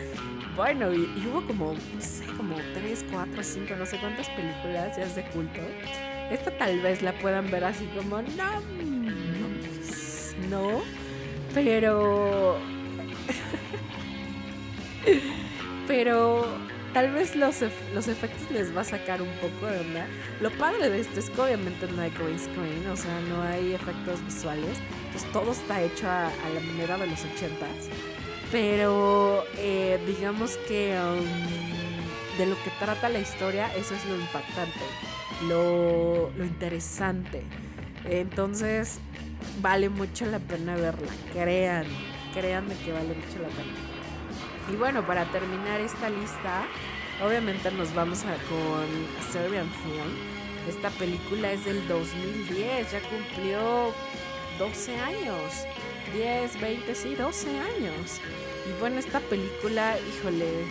Bueno, 0.56 0.94
y, 0.94 1.02
y 1.18 1.28
hubo 1.30 1.46
como, 1.46 1.74
no 1.74 2.02
sé, 2.02 2.26
como 2.38 2.56
3, 2.74 3.06
4, 3.12 3.44
5, 3.44 3.76
no 3.78 3.86
sé 3.86 3.98
cuántas 4.00 4.30
películas 4.30 4.96
ya 4.96 5.04
es 5.04 5.16
de 5.16 5.24
culto. 5.26 5.60
Esta 6.32 6.52
tal 6.58 6.80
vez 6.80 7.02
la 7.02 7.12
puedan 7.20 7.52
ver 7.52 7.66
así 7.66 7.86
como, 7.88 8.22
no, 8.22 8.62
no, 10.50 10.50
no, 10.50 10.82
pero... 11.54 12.58
pero 15.88 16.46
tal 16.96 17.12
vez 17.12 17.36
los, 17.36 17.62
ef- 17.62 17.94
los 17.94 18.08
efectos 18.08 18.50
les 18.52 18.74
va 18.74 18.80
a 18.80 18.86
sacar 18.86 19.22
un 19.22 19.28
poco 19.42 19.66
de 19.66 19.82
onda. 19.82 20.08
Lo 20.40 20.50
padre 20.52 20.90
de 20.90 21.02
esto 21.02 21.20
es 21.20 21.30
que 21.30 21.42
obviamente 21.42 21.88
no 21.92 22.02
hay 22.02 22.10
green 22.12 22.40
screen, 22.40 22.88
o 22.90 22.96
sea, 22.96 23.20
no 23.30 23.42
hay 23.42 23.74
efectos 23.74 24.24
visuales. 24.24 24.78
Pues 25.12 25.30
todo 25.34 25.52
está 25.52 25.82
hecho 25.82 26.10
a, 26.10 26.32
la 26.54 26.60
manera 26.62 26.98
de 26.98 27.08
los 27.08 27.20
ochentas. 27.26 27.90
Pero 28.50 29.44
eh, 29.58 30.00
digamos 30.08 30.56
que 30.70 30.98
um, 30.98 32.38
de 32.38 32.46
lo 32.46 32.56
que 32.64 32.72
trata 32.80 33.10
la 33.10 33.20
historia, 33.20 33.76
eso 33.76 33.94
es 33.94 34.06
lo 34.06 34.16
impactante, 34.16 34.80
lo, 35.50 36.32
lo 36.38 36.46
interesante. 36.46 37.44
Entonces, 38.06 39.00
vale 39.62 39.90
mucho 39.90 40.26
la 40.28 40.40
pena 40.40 40.76
verla, 40.76 41.12
crean, 41.34 41.88
créanme 42.34 42.74
que 42.86 42.94
vale 42.94 43.10
mucho 43.10 43.40
la 43.42 43.50
pena. 43.50 43.85
Y 44.72 44.76
bueno, 44.76 45.06
para 45.06 45.26
terminar 45.26 45.80
esta 45.80 46.10
lista, 46.10 46.64
obviamente 47.24 47.70
nos 47.72 47.94
vamos 47.94 48.24
a 48.24 48.34
con 48.50 49.32
Serbian 49.32 49.70
Film. 49.70 50.68
Esta 50.68 50.90
película 50.90 51.52
es 51.52 51.66
del 51.66 51.88
2010, 51.88 52.92
ya 52.92 53.00
cumplió 53.02 53.94
12 54.58 55.00
años. 55.00 55.68
10, 56.16 56.62
20, 56.62 56.96
sí, 56.96 57.14
12 57.14 57.50
años. 57.50 58.20
Y 58.68 58.80
bueno, 58.80 58.98
esta 58.98 59.20
película, 59.20 59.96
híjole, 60.00 60.66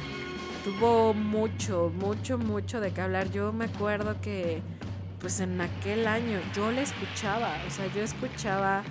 tuvo 0.64 1.14
mucho, 1.14 1.92
mucho, 1.94 2.38
mucho 2.38 2.80
de 2.80 2.92
qué 2.92 3.00
hablar. 3.00 3.30
Yo 3.30 3.52
me 3.52 3.66
acuerdo 3.66 4.20
que 4.20 4.60
pues 5.20 5.40
en 5.40 5.60
aquel 5.60 6.06
año 6.06 6.38
yo 6.54 6.70
la 6.70 6.82
escuchaba, 6.82 7.56
o 7.66 7.70
sea, 7.70 7.86
yo 7.94 8.02
escuchaba 8.02 8.82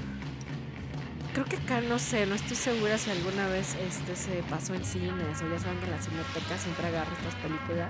creo 1.34 1.46
que 1.46 1.58
acá 1.58 1.82
no 1.82 1.98
sé, 2.00 2.26
no 2.26 2.36
estoy 2.36 2.56
segura 2.56 2.98
si 2.98 3.10
alguna 3.10 3.48
vez 3.48 3.76
este 3.76 4.15
se 4.15 4.43
pasó 4.43 4.74
en 4.76 4.86
cines 4.86 5.41
o 5.41 5.50
ya 5.50 5.60
saben 5.60 5.80
que 5.80 5.86
en 5.86 5.91
la 5.91 6.02
cineteca 6.02 6.58
siempre 6.58 6.88
agarro 6.88 7.12
estas 7.17 7.36
películas. 7.36 7.89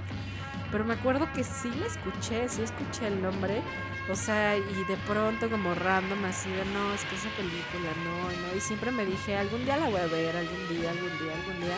Pero 0.71 0.85
me 0.85 0.95
acuerdo 0.95 1.31
que 1.33 1.43
sí 1.43 1.69
la 1.79 1.85
escuché, 1.85 2.49
sí 2.49 2.63
escuché 2.63 3.07
el 3.07 3.21
nombre. 3.21 3.61
O 4.09 4.15
sea, 4.15 4.57
y 4.57 4.83
de 4.87 4.97
pronto 5.07 5.49
como 5.49 5.75
random 5.75 6.25
así 6.25 6.49
de 6.49 6.65
no, 6.65 6.93
es 6.93 7.03
que 7.05 7.15
esa 7.15 7.29
película, 7.37 7.91
no, 8.03 8.23
no. 8.23 8.57
Y 8.57 8.59
siempre 8.59 8.91
me 8.91 9.05
dije, 9.05 9.37
algún 9.37 9.63
día 9.65 9.77
la 9.77 9.87
voy 9.89 10.01
a 10.01 10.07
ver, 10.07 10.35
algún 10.35 10.67
día, 10.69 10.89
algún 10.89 11.11
día, 11.19 11.33
algún 11.35 11.61
día. 11.61 11.77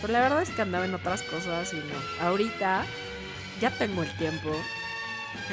Pero 0.00 0.12
la 0.12 0.20
verdad 0.20 0.42
es 0.42 0.50
que 0.50 0.62
andaba 0.62 0.84
en 0.84 0.94
otras 0.94 1.22
cosas 1.22 1.72
y 1.72 1.76
no. 1.76 2.26
Ahorita 2.26 2.84
ya 3.60 3.70
tengo 3.70 4.02
el 4.02 4.16
tiempo. 4.18 4.50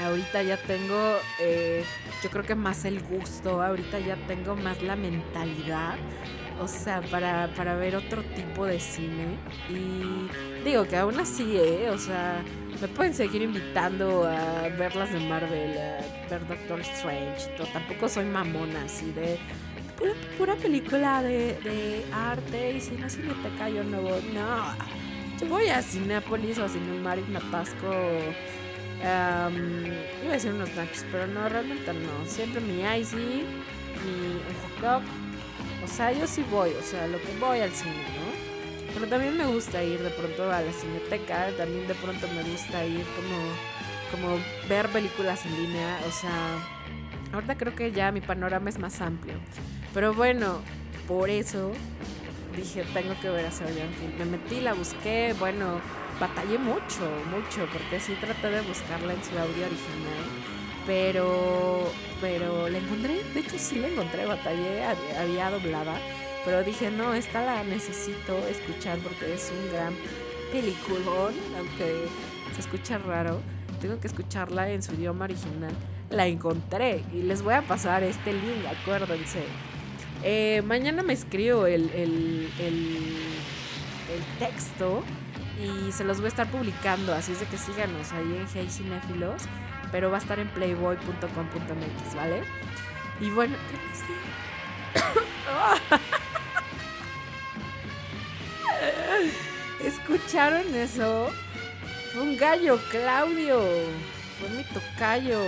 Ahorita 0.03 0.41
ya 0.41 0.57
tengo, 0.57 1.17
eh, 1.39 1.83
yo 2.23 2.29
creo 2.29 2.43
que 2.43 2.55
más 2.55 2.85
el 2.85 3.01
gusto, 3.01 3.61
ahorita 3.61 3.99
ya 3.99 4.15
tengo 4.27 4.55
más 4.55 4.81
la 4.81 4.95
mentalidad, 4.95 5.95
o 6.61 6.67
sea, 6.67 7.01
para, 7.01 7.53
para 7.55 7.75
ver 7.75 7.95
otro 7.95 8.23
tipo 8.23 8.65
de 8.65 8.79
cine. 8.79 9.37
Y 9.69 10.29
digo 10.63 10.87
que 10.87 10.97
aún 10.97 11.19
así, 11.19 11.57
¿eh? 11.57 11.89
O 11.89 11.97
sea, 11.97 12.43
me 12.79 12.87
pueden 12.87 13.13
seguir 13.13 13.41
invitando 13.41 14.23
a 14.27 14.69
ver 14.69 14.95
las 14.95 15.11
de 15.11 15.19
Marvel, 15.19 15.77
a 15.77 16.29
ver 16.29 16.47
Doctor 16.47 16.79
Strange. 16.81 17.49
Tampoco 17.73 18.07
soy 18.07 18.25
mamona 18.25 18.83
así 18.85 19.11
de 19.11 19.37
pura, 20.37 20.55
película 20.55 21.21
de, 21.21 21.59
de 21.61 22.05
arte 22.11 22.73
y 22.73 22.81
si 22.81 22.91
no 22.91 23.09
cineteca 23.09 23.69
yo 23.69 23.83
no 23.83 24.01
voy. 24.01 24.21
No, 24.33 24.75
yo 25.39 25.47
voy 25.47 25.67
a 25.67 25.81
Cinépolis 25.81 26.57
o 26.59 26.65
a 26.65 26.69
Cinemar 26.69 27.19
y 27.19 27.23
me 27.23 27.37
atasco 27.37 27.87
Um, 29.01 29.85
iba 30.23 30.29
a 30.29 30.33
decir 30.33 30.51
unos 30.51 30.73
nachos, 30.75 31.05
pero 31.11 31.25
no, 31.27 31.49
realmente 31.49 31.91
no. 31.93 32.25
Siempre 32.25 32.61
mi 32.61 32.81
icy, 32.99 33.43
mi 34.05 34.41
hot 34.61 34.81
dog. 34.81 35.01
O 35.83 35.87
sea, 35.87 36.11
yo 36.11 36.27
sí 36.27 36.45
voy, 36.51 36.71
o 36.71 36.83
sea, 36.83 37.07
lo 37.07 37.19
que 37.19 37.35
voy 37.39 37.59
al 37.59 37.71
cine, 37.71 37.95
¿no? 37.95 38.93
Pero 38.93 39.07
también 39.07 39.37
me 39.37 39.45
gusta 39.47 39.83
ir 39.83 39.99
de 40.01 40.09
pronto 40.11 40.51
a 40.51 40.61
la 40.61 40.71
cineteca, 40.71 41.49
también 41.57 41.87
de 41.87 41.95
pronto 41.95 42.27
me 42.35 42.43
gusta 42.43 42.85
ir 42.85 43.03
como, 43.15 43.39
como 44.11 44.39
ver 44.69 44.89
películas 44.89 45.45
en 45.45 45.55
línea, 45.55 45.99
o 46.07 46.11
sea, 46.11 46.31
ahorita 47.33 47.57
creo 47.57 47.75
que 47.75 47.91
ya 47.91 48.11
mi 48.11 48.21
panorama 48.21 48.69
es 48.69 48.77
más 48.77 49.01
amplio. 49.01 49.35
Pero 49.93 50.13
bueno, 50.13 50.59
por 51.07 51.29
eso 51.29 51.71
dije, 52.55 52.83
tengo 52.93 53.19
que 53.21 53.29
ver 53.29 53.45
a 53.45 53.51
Serbian 53.51 53.89
Film. 53.93 54.17
Me 54.19 54.37
metí, 54.37 54.59
la 54.59 54.73
busqué, 54.73 55.33
bueno, 55.39 55.81
batallé 56.21 56.59
mucho, 56.59 57.01
mucho, 57.31 57.67
porque 57.73 57.99
sí 57.99 58.13
traté 58.21 58.51
de 58.51 58.61
buscarla 58.61 59.13
en 59.13 59.23
su 59.23 59.31
audio 59.31 59.65
original, 59.65 60.25
pero, 60.85 61.91
pero 62.21 62.69
la 62.69 62.77
encontré, 62.77 63.23
de 63.33 63.39
hecho 63.39 63.57
sí 63.57 63.79
la 63.79 63.87
encontré, 63.87 64.27
batallé, 64.27 64.85
había 65.19 65.49
doblada, 65.49 65.99
pero 66.45 66.63
dije, 66.63 66.91
no, 66.91 67.15
esta 67.15 67.43
la 67.43 67.63
necesito 67.63 68.37
escuchar 68.47 68.99
porque 68.99 69.33
es 69.33 69.51
un 69.51 69.73
gran 69.73 69.95
peliculón, 70.51 71.33
aunque 71.57 72.05
se 72.53 72.61
escucha 72.61 72.99
raro, 72.99 73.41
tengo 73.81 73.99
que 73.99 74.07
escucharla 74.07 74.69
en 74.69 74.83
su 74.83 74.93
idioma 74.93 75.25
original. 75.25 75.73
La 76.11 76.27
encontré 76.27 77.03
y 77.13 77.23
les 77.23 77.41
voy 77.41 77.53
a 77.55 77.61
pasar 77.61 78.03
este 78.03 78.33
link, 78.33 78.65
acuérdense. 78.69 79.39
Eh, 80.23 80.61
mañana 80.65 81.01
me 81.03 81.13
escribo 81.13 81.65
el, 81.65 81.89
el, 81.91 82.49
el, 82.59 83.17
el 84.11 84.39
texto 84.39 85.03
y 85.61 85.91
se 85.91 86.03
los 86.03 86.17
voy 86.17 86.25
a 86.25 86.29
estar 86.29 86.49
publicando, 86.49 87.13
así 87.13 87.33
es 87.33 87.39
de 87.39 87.45
que 87.45 87.57
síganos 87.57 88.11
ahí 88.11 88.37
en 88.37 88.47
Hey 88.53 88.67
Cinéfilos, 88.69 89.43
pero 89.91 90.09
va 90.09 90.17
a 90.17 90.19
estar 90.19 90.39
en 90.39 90.47
playboy.com.mx, 90.49 92.15
¿vale? 92.15 92.43
Y 93.19 93.29
bueno, 93.29 93.55
¿qué 93.69 93.77
¿Escucharon 99.87 100.73
eso? 100.75 101.29
Fue 102.13 102.21
un 102.23 102.37
gallo, 102.37 102.79
Claudio. 102.89 103.61
Fue 104.39 104.49
mi 104.49 104.63
tocayo. 104.63 105.41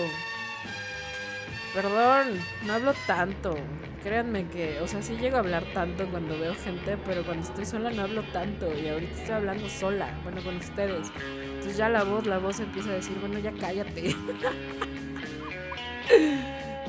Perdón, 1.73 2.39
no 2.65 2.73
hablo 2.73 2.93
tanto. 3.07 3.55
Créanme 4.03 4.47
que, 4.47 4.79
o 4.81 4.87
sea, 4.87 5.01
sí 5.01 5.15
llego 5.15 5.37
a 5.37 5.39
hablar 5.39 5.63
tanto 5.73 6.05
cuando 6.09 6.37
veo 6.37 6.53
gente, 6.55 6.97
pero 7.05 7.23
cuando 7.23 7.47
estoy 7.47 7.65
sola 7.65 7.89
no 7.91 8.01
hablo 8.01 8.21
tanto. 8.33 8.67
Y 8.77 8.89
ahorita 8.89 9.13
estoy 9.13 9.35
hablando 9.35 9.69
sola, 9.69 10.19
bueno, 10.23 10.43
con 10.43 10.57
ustedes. 10.57 11.07
Entonces 11.45 11.77
ya 11.77 11.87
la 11.87 12.03
voz, 12.03 12.25
la 12.25 12.37
voz 12.37 12.59
empieza 12.59 12.89
a 12.89 12.93
decir, 12.93 13.15
bueno, 13.21 13.39
ya 13.39 13.53
cállate. 13.53 14.13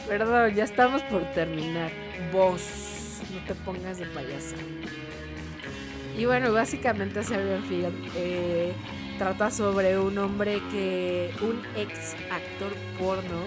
Perdón, 0.08 0.54
ya 0.54 0.64
estamos 0.64 1.02
por 1.02 1.22
terminar. 1.32 1.92
Voz, 2.32 3.20
no 3.32 3.44
te 3.46 3.54
pongas 3.54 3.98
de 3.98 4.06
payasa. 4.06 4.56
Y 6.18 6.26
bueno, 6.26 6.52
básicamente 6.52 7.22
Serbian 7.22 7.62
Film 7.64 7.92
eh, 8.16 8.72
trata 9.18 9.50
sobre 9.50 9.98
un 9.98 10.18
hombre 10.18 10.60
que, 10.70 11.32
un 11.40 11.62
ex 11.76 12.14
actor 12.30 12.72
porno, 12.98 13.44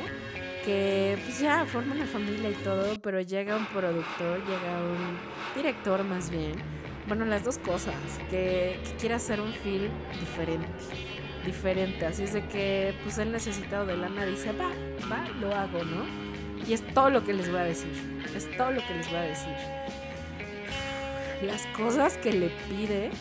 que 0.67 1.17
pues 1.23 1.39
ya 1.39 1.65
forma 1.65 1.95
una 1.95 2.05
familia 2.05 2.49
y 2.49 2.55
todo, 2.55 2.93
pero 3.01 3.21
llega 3.21 3.55
un 3.55 3.65
productor, 3.67 4.39
llega 4.39 4.81
un 4.81 5.17
director 5.55 6.03
más 6.03 6.29
bien, 6.29 6.55
bueno, 7.07 7.23
las 7.23 7.45
dos 7.45 7.57
cosas, 7.57 7.95
que, 8.29 8.77
quiere 8.99 9.15
hacer 9.15 9.39
un 9.39 9.53
film 9.53 9.89
diferente, 10.19 10.67
diferente, 11.45 12.05
así 12.05 12.23
es 12.23 12.33
de 12.33 12.45
que 12.47 12.93
pues 13.01 13.17
él 13.17 13.31
necesitado 13.31 13.85
de 13.85 13.95
lana 13.95 14.25
dice, 14.25 14.51
va, 14.51 14.67
va, 15.09 15.25
lo 15.39 15.55
hago, 15.55 15.85
¿no? 15.85 16.03
Y 16.67 16.73
es 16.73 16.85
todo 16.93 17.11
lo 17.11 17.23
que 17.23 17.33
les 17.33 17.49
voy 17.49 17.61
a 17.61 17.63
decir, 17.63 17.93
es 18.35 18.51
todo 18.57 18.71
lo 18.71 18.85
que 18.85 18.93
les 18.93 19.07
voy 19.07 19.19
a 19.19 19.21
decir. 19.21 19.55
Las 21.43 21.65
cosas 21.77 22.17
que 22.17 22.33
le 22.33 22.49
pide 22.67 23.11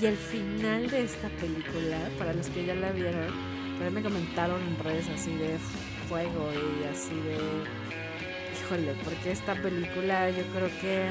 y 0.00 0.06
el 0.06 0.16
final 0.16 0.88
de 0.88 1.02
esta 1.02 1.28
película, 1.28 1.98
para 2.20 2.32
los 2.34 2.48
que 2.50 2.64
ya 2.64 2.76
la 2.76 2.92
vieron, 2.92 3.34
pero 3.80 3.90
me 3.90 4.00
comentaron 4.00 4.62
en 4.62 4.78
redes 4.84 5.08
así 5.08 5.34
de 5.34 5.56
fuego 6.08 6.50
y 6.52 6.86
así 6.86 7.14
de... 7.14 7.38
Híjole, 8.60 8.94
porque 9.04 9.32
esta 9.32 9.54
película 9.54 10.30
yo 10.30 10.42
creo 10.54 10.70
que 10.80 11.10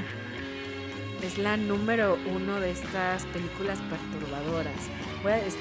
es 1.25 1.37
la 1.37 1.57
número 1.57 2.17
uno 2.33 2.59
de 2.59 2.71
estas 2.71 3.25
películas 3.27 3.79
perturbadoras. 3.89 4.89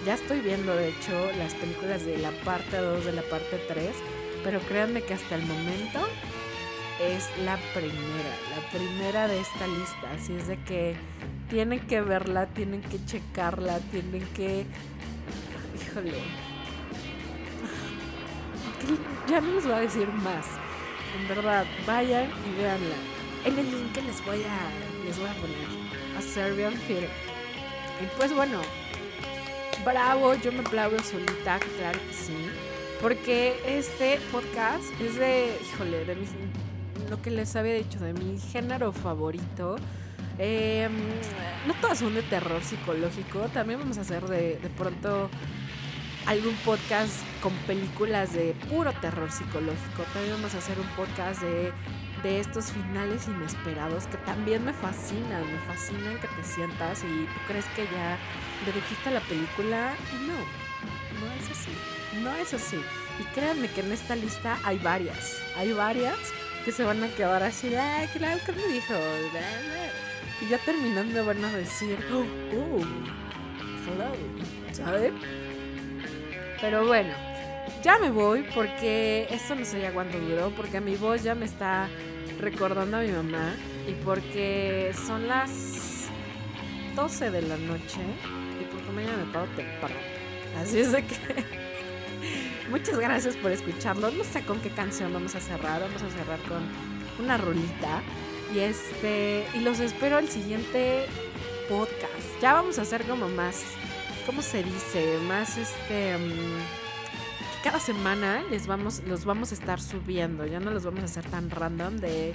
ya 0.04 0.14
estoy 0.14 0.40
viendo, 0.40 0.74
de 0.74 0.88
hecho, 0.88 1.30
las 1.38 1.54
películas 1.54 2.04
de 2.04 2.18
la 2.18 2.30
parte 2.44 2.76
2, 2.76 3.04
de 3.04 3.12
la 3.12 3.22
parte 3.22 3.58
3, 3.68 3.90
pero 4.44 4.60
créanme 4.60 5.02
que 5.02 5.14
hasta 5.14 5.34
el 5.34 5.42
momento 5.42 6.00
es 7.00 7.28
la 7.44 7.58
primera, 7.74 8.34
la 8.54 8.70
primera 8.70 9.28
de 9.28 9.40
esta 9.40 9.66
lista. 9.66 10.10
Así 10.14 10.34
es 10.34 10.48
de 10.48 10.56
que 10.58 10.96
tienen 11.48 11.80
que 11.80 12.00
verla, 12.00 12.46
tienen 12.46 12.82
que 12.82 13.04
checarla, 13.04 13.78
tienen 13.90 14.26
que... 14.34 14.66
Híjole, 15.74 16.20
ya 19.28 19.40
no 19.40 19.52
les 19.54 19.64
voy 19.64 19.74
a 19.74 19.80
decir 19.80 20.08
más. 20.08 20.46
En 21.18 21.28
verdad, 21.28 21.64
vayan 21.86 22.30
y 22.46 22.60
véanla. 22.60 22.96
En 23.44 23.58
el 23.58 23.70
link 23.70 23.92
que 23.92 24.02
les 24.02 24.24
voy 24.24 24.42
a, 24.42 25.04
les 25.04 25.18
voy 25.18 25.28
a 25.28 25.34
poner 25.34 25.66
a 26.18 26.22
Serbian 26.22 26.74
Film. 26.74 27.08
Y 28.02 28.06
pues 28.16 28.34
bueno, 28.34 28.60
bravo, 29.84 30.34
yo 30.34 30.52
me 30.52 30.60
aplaudo 30.60 30.98
solita, 31.02 31.58
claro 31.78 31.98
que 32.06 32.12
sí. 32.12 32.36
Porque 33.00 33.60
este 33.66 34.18
podcast 34.32 34.84
es 35.00 35.16
de, 35.16 35.58
híjole, 35.62 36.04
de 36.04 36.16
mi, 36.16 36.26
lo 37.10 37.20
que 37.22 37.30
les 37.30 37.54
había 37.56 37.74
dicho, 37.74 37.98
de 38.00 38.12
mi 38.12 38.38
género 38.38 38.92
favorito. 38.92 39.76
Em, 40.38 40.92
no 41.66 41.74
todas 41.80 41.98
son 41.98 42.14
de 42.14 42.22
terror 42.22 42.62
psicológico, 42.62 43.40
también 43.54 43.80
vamos 43.80 43.96
a 43.96 44.02
hacer 44.02 44.22
de, 44.24 44.56
de 44.56 44.68
pronto 44.76 45.30
algún 46.26 46.54
podcast 46.64 47.22
con 47.40 47.52
películas 47.66 48.32
de 48.32 48.54
puro 48.68 48.92
terror 48.94 49.30
psicológico. 49.30 50.02
También 50.12 50.34
vamos 50.34 50.54
a 50.54 50.58
hacer 50.58 50.78
un 50.78 50.86
podcast 50.96 51.40
de, 51.42 51.72
de 52.22 52.40
estos 52.40 52.72
finales 52.72 53.28
inesperados 53.28 54.06
que 54.08 54.16
también 54.18 54.64
me 54.64 54.72
fascinan. 54.72 55.42
Me 55.52 55.58
fascinan 55.60 56.18
que 56.18 56.26
te 56.28 56.44
sientas 56.44 57.04
y 57.04 57.24
tú 57.26 57.40
crees 57.46 57.66
que 57.76 57.84
ya 57.84 58.18
dirigiste 58.66 59.10
la 59.10 59.20
película 59.20 59.94
y 60.12 60.26
no, 60.26 60.34
no 61.20 61.32
es 61.40 61.50
así. 61.50 62.22
No 62.22 62.34
es 62.36 62.54
así. 62.54 62.78
Y 63.20 63.24
créanme 63.34 63.68
que 63.68 63.80
en 63.80 63.92
esta 63.92 64.16
lista 64.16 64.58
hay 64.64 64.78
varias. 64.78 65.40
Hay 65.56 65.72
varias 65.72 66.18
que 66.64 66.72
se 66.72 66.82
van 66.82 67.02
a 67.04 67.08
quedar 67.08 67.42
así 67.44 67.72
ay, 67.76 68.08
claro 68.08 68.40
que 68.44 68.52
me 68.52 68.66
dijo. 68.66 68.94
Y 70.42 70.48
ya 70.48 70.58
terminando 70.58 71.24
van 71.24 71.44
a 71.44 71.52
decir, 71.56 71.96
oh, 72.12 72.26
oh, 72.56 72.80
hello, 73.86 74.12
¿sabes? 74.72 75.12
Pero 76.60 76.86
bueno, 76.86 77.12
ya 77.82 77.98
me 77.98 78.10
voy 78.10 78.44
porque 78.54 79.26
esto 79.30 79.54
no 79.54 79.64
sé 79.64 79.80
ya 79.80 79.92
cuánto 79.92 80.18
duró, 80.18 80.50
porque 80.50 80.80
mi 80.80 80.96
voz 80.96 81.22
ya 81.22 81.34
me 81.34 81.44
está 81.44 81.88
recordando 82.40 82.98
a 82.98 83.00
mi 83.00 83.10
mamá 83.10 83.54
y 83.88 83.92
porque 84.04 84.92
son 85.06 85.28
las 85.28 86.08
12 86.94 87.30
de 87.30 87.42
la 87.42 87.56
noche 87.56 88.00
y 88.60 88.64
porque 88.72 88.90
mañana 88.92 89.24
me 89.24 89.32
paro 89.32 89.46
temprano. 89.56 89.94
Así 90.60 90.80
es 90.80 90.92
de 90.92 91.04
que... 91.04 91.16
Muchas 92.70 92.98
gracias 92.98 93.36
por 93.36 93.52
escucharlo. 93.52 94.10
No 94.10 94.24
sé 94.24 94.42
con 94.42 94.60
qué 94.60 94.70
canción 94.70 95.12
vamos 95.12 95.34
a 95.36 95.40
cerrar. 95.40 95.80
Vamos 95.80 96.02
a 96.02 96.10
cerrar 96.10 96.40
con 96.40 96.62
una 97.24 97.36
rolita. 97.36 98.02
Y 98.52 98.60
este. 98.60 99.44
Y 99.54 99.60
los 99.60 99.78
espero 99.78 100.18
el 100.18 100.28
siguiente 100.28 101.06
podcast. 101.68 102.40
Ya 102.40 102.54
vamos 102.54 102.78
a 102.78 102.82
hacer 102.82 103.04
como 103.04 103.28
más 103.28 103.64
¿cómo 104.26 104.42
se 104.42 104.62
dice? 104.62 105.18
Más 105.28 105.56
este... 105.56 106.18
Mm, 106.18 106.84
cada 107.62 107.80
semana 107.80 108.44
les 108.50 108.66
vamos, 108.66 109.02
los 109.06 109.24
vamos 109.24 109.50
a 109.50 109.54
estar 109.54 109.80
subiendo, 109.80 110.46
ya 110.46 110.60
no 110.60 110.70
los 110.70 110.84
vamos 110.84 111.02
a 111.02 111.04
hacer 111.06 111.24
tan 111.30 111.50
random 111.50 111.96
de... 111.96 112.34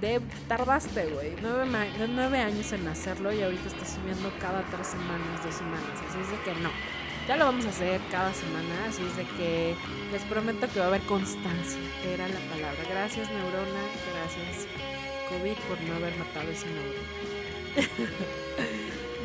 de 0.00 0.20
tardaste, 0.48 1.06
güey, 1.06 1.34
nueve, 1.42 1.66
nueve 2.08 2.38
años 2.38 2.72
en 2.72 2.86
hacerlo 2.88 3.32
y 3.32 3.42
ahorita 3.42 3.68
está 3.68 3.84
subiendo 3.84 4.32
cada 4.40 4.62
tres 4.70 4.88
semanas, 4.88 5.44
dos 5.44 5.54
semanas, 5.54 6.00
así 6.08 6.18
es 6.20 6.30
de 6.30 6.40
que 6.44 6.60
no. 6.60 6.70
Ya 7.28 7.36
lo 7.36 7.44
vamos 7.44 7.64
a 7.66 7.68
hacer 7.68 8.00
cada 8.10 8.34
semana, 8.34 8.86
así 8.88 9.04
es 9.04 9.16
de 9.16 9.24
que 9.36 9.76
les 10.10 10.22
prometo 10.22 10.66
que 10.68 10.80
va 10.80 10.86
a 10.86 10.88
haber 10.88 11.02
constancia, 11.02 11.78
era 12.04 12.26
la 12.26 12.40
palabra. 12.50 12.82
Gracias 12.90 13.28
neurona, 13.30 13.82
gracias 14.12 14.66
COVID 15.28 15.54
por 15.68 15.80
no 15.82 15.94
haber 15.94 16.16
matado 16.18 16.50
ese 16.50 16.66
neurona. 16.66 17.02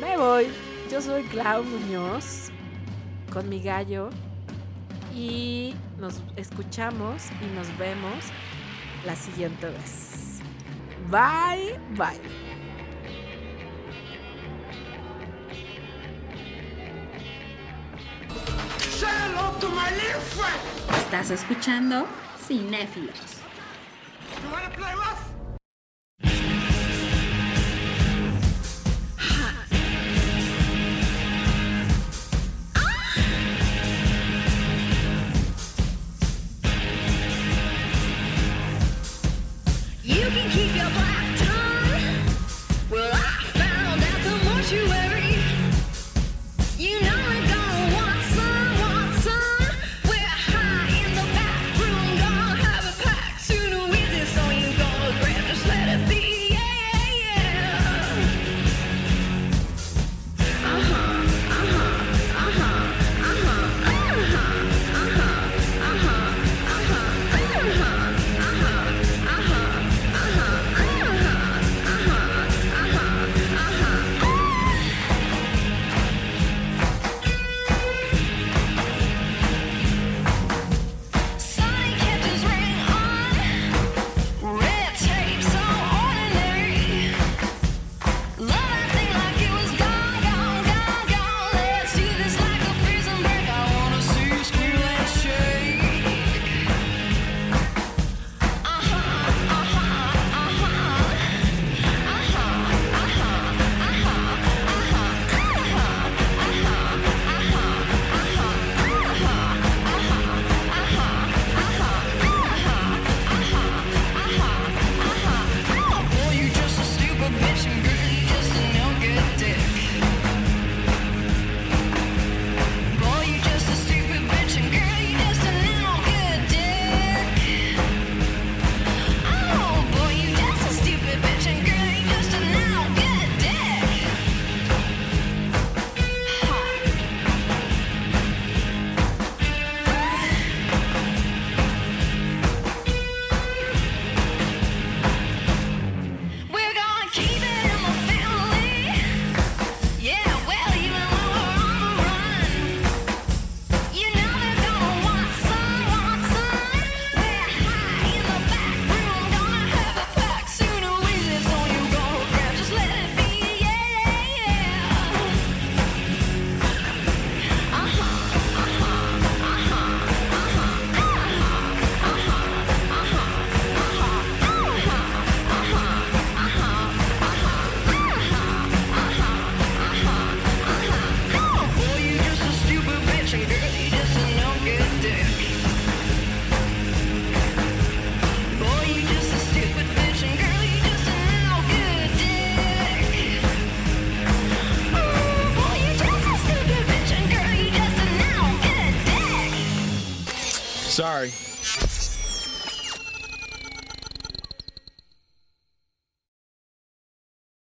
Me 0.00 0.16
voy. 0.16 0.77
Yo 0.90 1.02
soy 1.02 1.22
Clau 1.24 1.62
Muñoz 1.64 2.50
con 3.30 3.46
mi 3.50 3.60
gallo 3.60 4.08
y 5.14 5.74
nos 5.98 6.22
escuchamos 6.36 7.26
y 7.42 7.54
nos 7.54 7.76
vemos 7.76 8.24
la 9.04 9.14
siguiente 9.14 9.66
vez. 9.66 10.40
Bye, 11.10 11.78
bye. 11.90 12.18
Estás 20.96 21.30
escuchando 21.30 22.06
Cinéfilos. 22.46 23.38